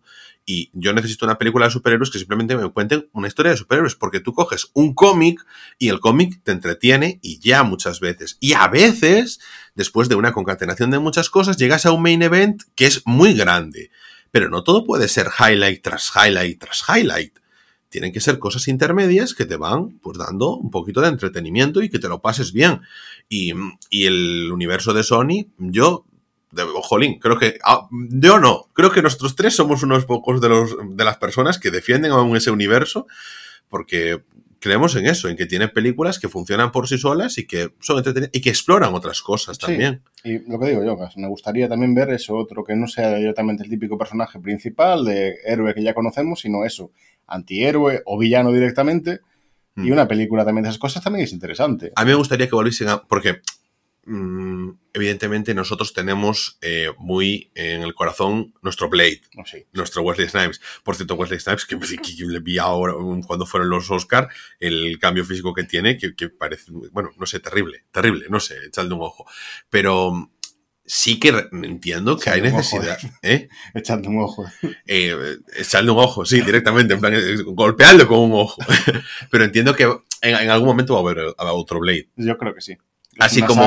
[0.50, 3.96] y yo necesito una película de superhéroes que simplemente me cuenten una historia de superhéroes,
[3.96, 5.46] porque tú coges un cómic
[5.78, 8.38] y el cómic te entretiene y ya muchas veces.
[8.40, 9.42] Y a veces,
[9.76, 13.34] después de una concatenación de muchas cosas, llegas a un main event que es muy
[13.34, 13.92] grande.
[14.32, 17.40] Pero no todo puede ser highlight tras highlight tras highlight.
[17.90, 21.90] Tienen que ser cosas intermedias que te van pues dando un poquito de entretenimiento y
[21.90, 22.80] que te lo pases bien.
[23.28, 23.52] Y,
[23.90, 26.06] y el universo de Sony, yo,
[26.58, 30.50] de, jolín, creo que, ah, yo no, creo que nosotros tres somos unos pocos de,
[30.50, 33.08] los, de las personas que defienden aún ese universo
[33.70, 34.24] porque
[34.60, 37.98] creemos en eso, en que tiene películas que funcionan por sí solas y que son
[37.98, 39.66] entretenidas y que exploran otras cosas Sí.
[39.68, 40.02] también.
[40.24, 43.14] Y lo que digo yo, pues, me gustaría también ver eso otro que no sea
[43.16, 46.92] directamente el típico personaje principal de héroe que ya conocemos, sino eso,
[47.28, 49.20] antihéroe o villano directamente.
[49.76, 49.92] Y Mm.
[49.92, 51.92] una película también de esas cosas también es interesante.
[51.96, 53.04] A mí me gustaría que volviesen a.
[53.04, 53.42] Porque,
[54.94, 59.68] evidentemente, nosotros tenemos eh, muy en el corazón nuestro Blade, sé.
[59.74, 60.62] nuestro Wesley Snipes.
[60.84, 64.30] Por cierto, Wesley Snipes, que, que yo le vi ahora um, cuando fueron los Oscar,
[64.60, 66.72] el cambio físico que tiene, que, que parece.
[66.92, 69.26] Bueno, no sé, terrible, terrible, no sé, echadle un ojo.
[69.70, 70.12] Pero.
[70.12, 70.32] mm,
[70.90, 72.98] Sí que entiendo que hay Echadle ojo, necesidad.
[73.22, 73.50] ¿eh?
[73.74, 74.46] Echando un ojo.
[74.88, 78.62] eh, echarle un ojo, sí, directamente, en plan, eh, golpearlo con un ojo.
[79.30, 82.08] Pero entiendo que en, en algún momento va a haber, otro Blade.
[82.16, 82.78] Yo creo que sí.
[83.20, 83.64] Así como-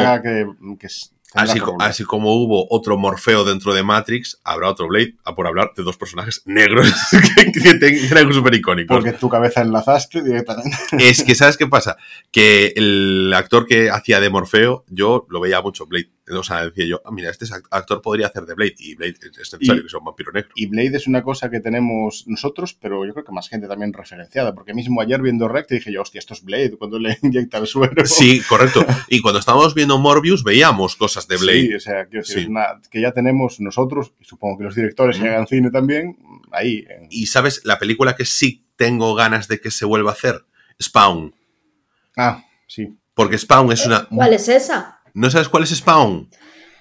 [1.55, 5.71] que, Así, como hubo otro Morfeo dentro de Matrix, habrá otro Blade, a por hablar
[5.77, 6.93] de dos personajes negros
[7.55, 8.97] que, que eran súper icónicos.
[8.97, 10.77] Porque tu cabeza enlazaste directamente.
[10.99, 11.97] Es que, ¿sabes qué pasa?
[12.33, 16.11] Que el actor que hacía de Morfeo, yo lo veía mucho Blade.
[16.39, 18.75] O sea, decía yo, ah, mira, este act- actor podría hacer de Blade.
[18.79, 20.51] Y Blade es necesario Y- que sea un vampiro negro.
[20.55, 23.93] Y Blade es una cosa que tenemos nosotros, pero yo creo que más gente también
[23.93, 24.55] referenciada.
[24.55, 27.59] Porque mismo ayer viendo Rec te dije yo, hostia, esto es Blade cuando le inyecta
[27.59, 28.05] el suero.
[28.07, 28.85] Sí, correcto.
[29.09, 31.61] Y cuando estábamos viendo Morbius, veíamos cosas de Blade.
[31.69, 32.47] Sí, o sea, quiero decir, Sí.
[32.49, 35.29] una- que ya tenemos nosotros, y supongo que los directores que Mm.
[35.29, 36.17] hagan cine también,
[36.53, 36.85] ahí.
[36.89, 40.45] en- Y sabes, la película que sí tengo ganas de que se vuelva a hacer,
[40.83, 41.35] Spawn.
[42.17, 42.97] Ah, sí.
[43.15, 44.07] Porque Spawn es una...
[44.07, 45.00] ¿Cuál es esa?
[45.15, 46.29] ¿No sabes cuál es Spawn?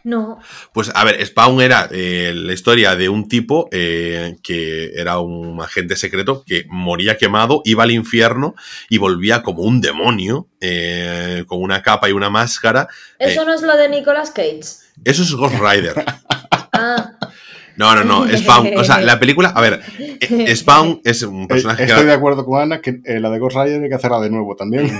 [0.04, 0.40] No.
[0.74, 5.62] Pues a ver, Spawn era eh, la historia de un tipo eh, que era un
[5.62, 8.56] agente secreto que moría quemado, iba al infierno
[8.90, 12.88] y volvía como un demonio, eh, con una capa y una máscara.
[13.18, 14.64] Eso no es lo de Nicolas Cage.
[15.04, 16.06] Eso es Ghost Rider.
[16.72, 17.19] Ah,
[17.80, 18.72] No, no, no, Spawn.
[18.78, 19.82] O sea, la película, a ver,
[20.56, 23.40] Spawn es un Eh, personaje que Estoy de acuerdo con Ana que eh, la de
[23.40, 25.00] Ghost Rider hay que hacerla de nuevo también.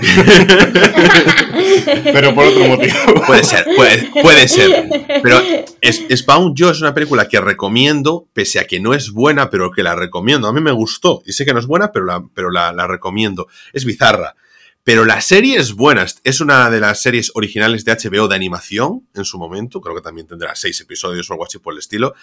[2.04, 2.94] pero por otro motivo.
[3.26, 4.88] Puede ser, puede, puede ser.
[5.22, 5.40] Pero
[5.80, 9.70] es- Spawn yo es una película que recomiendo, pese a que no es buena, pero
[9.70, 10.48] que la recomiendo.
[10.48, 11.22] A mí me gustó.
[11.26, 13.46] Y sé que no es buena, pero la, pero la, la recomiendo.
[13.72, 14.36] Es bizarra.
[14.82, 16.06] Pero la serie es buena.
[16.24, 19.80] Es una de las series originales de HBO de animación en su momento.
[19.82, 22.14] Creo que también tendrá seis episodios o algo así por el estilo.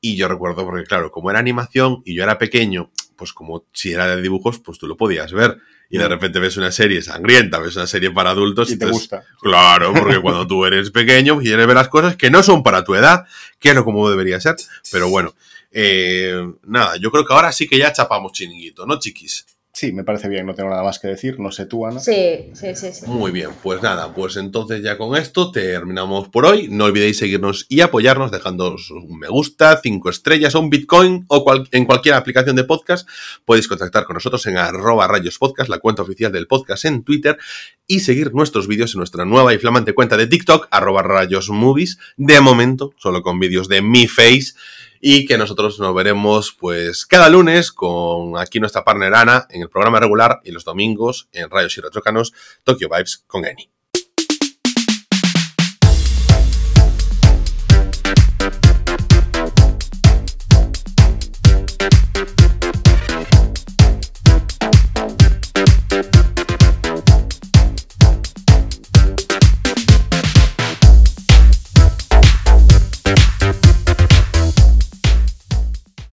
[0.00, 3.92] Y yo recuerdo, porque claro, como era animación y yo era pequeño, pues como si
[3.92, 5.58] era de dibujos, pues tú lo podías ver.
[5.88, 6.10] Y de Mm.
[6.10, 8.68] repente ves una serie sangrienta, ves una serie para adultos.
[8.70, 9.24] Y te entonces- gusta.
[9.40, 12.94] Claro, porque cuando tú eres pequeño quieres ver las cosas que no son para tu
[12.94, 13.24] edad,
[13.58, 14.56] que es lo como debería ser.
[14.90, 15.34] Pero bueno,
[15.72, 19.46] eh, nada, yo creo que ahora sí que ya chapamos chiringuito, ¿no, chiquis?
[19.78, 21.38] Sí, me parece bien, no tengo nada más que decir.
[21.38, 22.00] No sé tú, Ana.
[22.00, 23.04] sí, sí, sí, sí.
[23.06, 26.68] Muy bien, pues nada, pues entonces ya con esto terminamos por hoy.
[26.70, 31.44] No olvidéis seguirnos y apoyarnos dejando un me gusta, cinco estrellas o un bitcoin o
[31.44, 33.06] cual- en cualquier aplicación de podcast.
[33.44, 37.36] Podéis contactar con nosotros en arroba rayos podcast, la cuenta oficial del podcast en Twitter
[37.86, 41.98] y seguir nuestros vídeos en nuestra nueva y flamante cuenta de TikTok, arroba rayos movies.
[42.16, 44.54] De momento, solo con vídeos de mi face.
[45.00, 49.68] Y que nosotros nos veremos pues cada lunes con aquí nuestra partner Ana en el
[49.68, 52.32] programa regular y los domingos en Rayos y Retrócanos
[52.64, 53.75] Tokyo Vibes con Eni.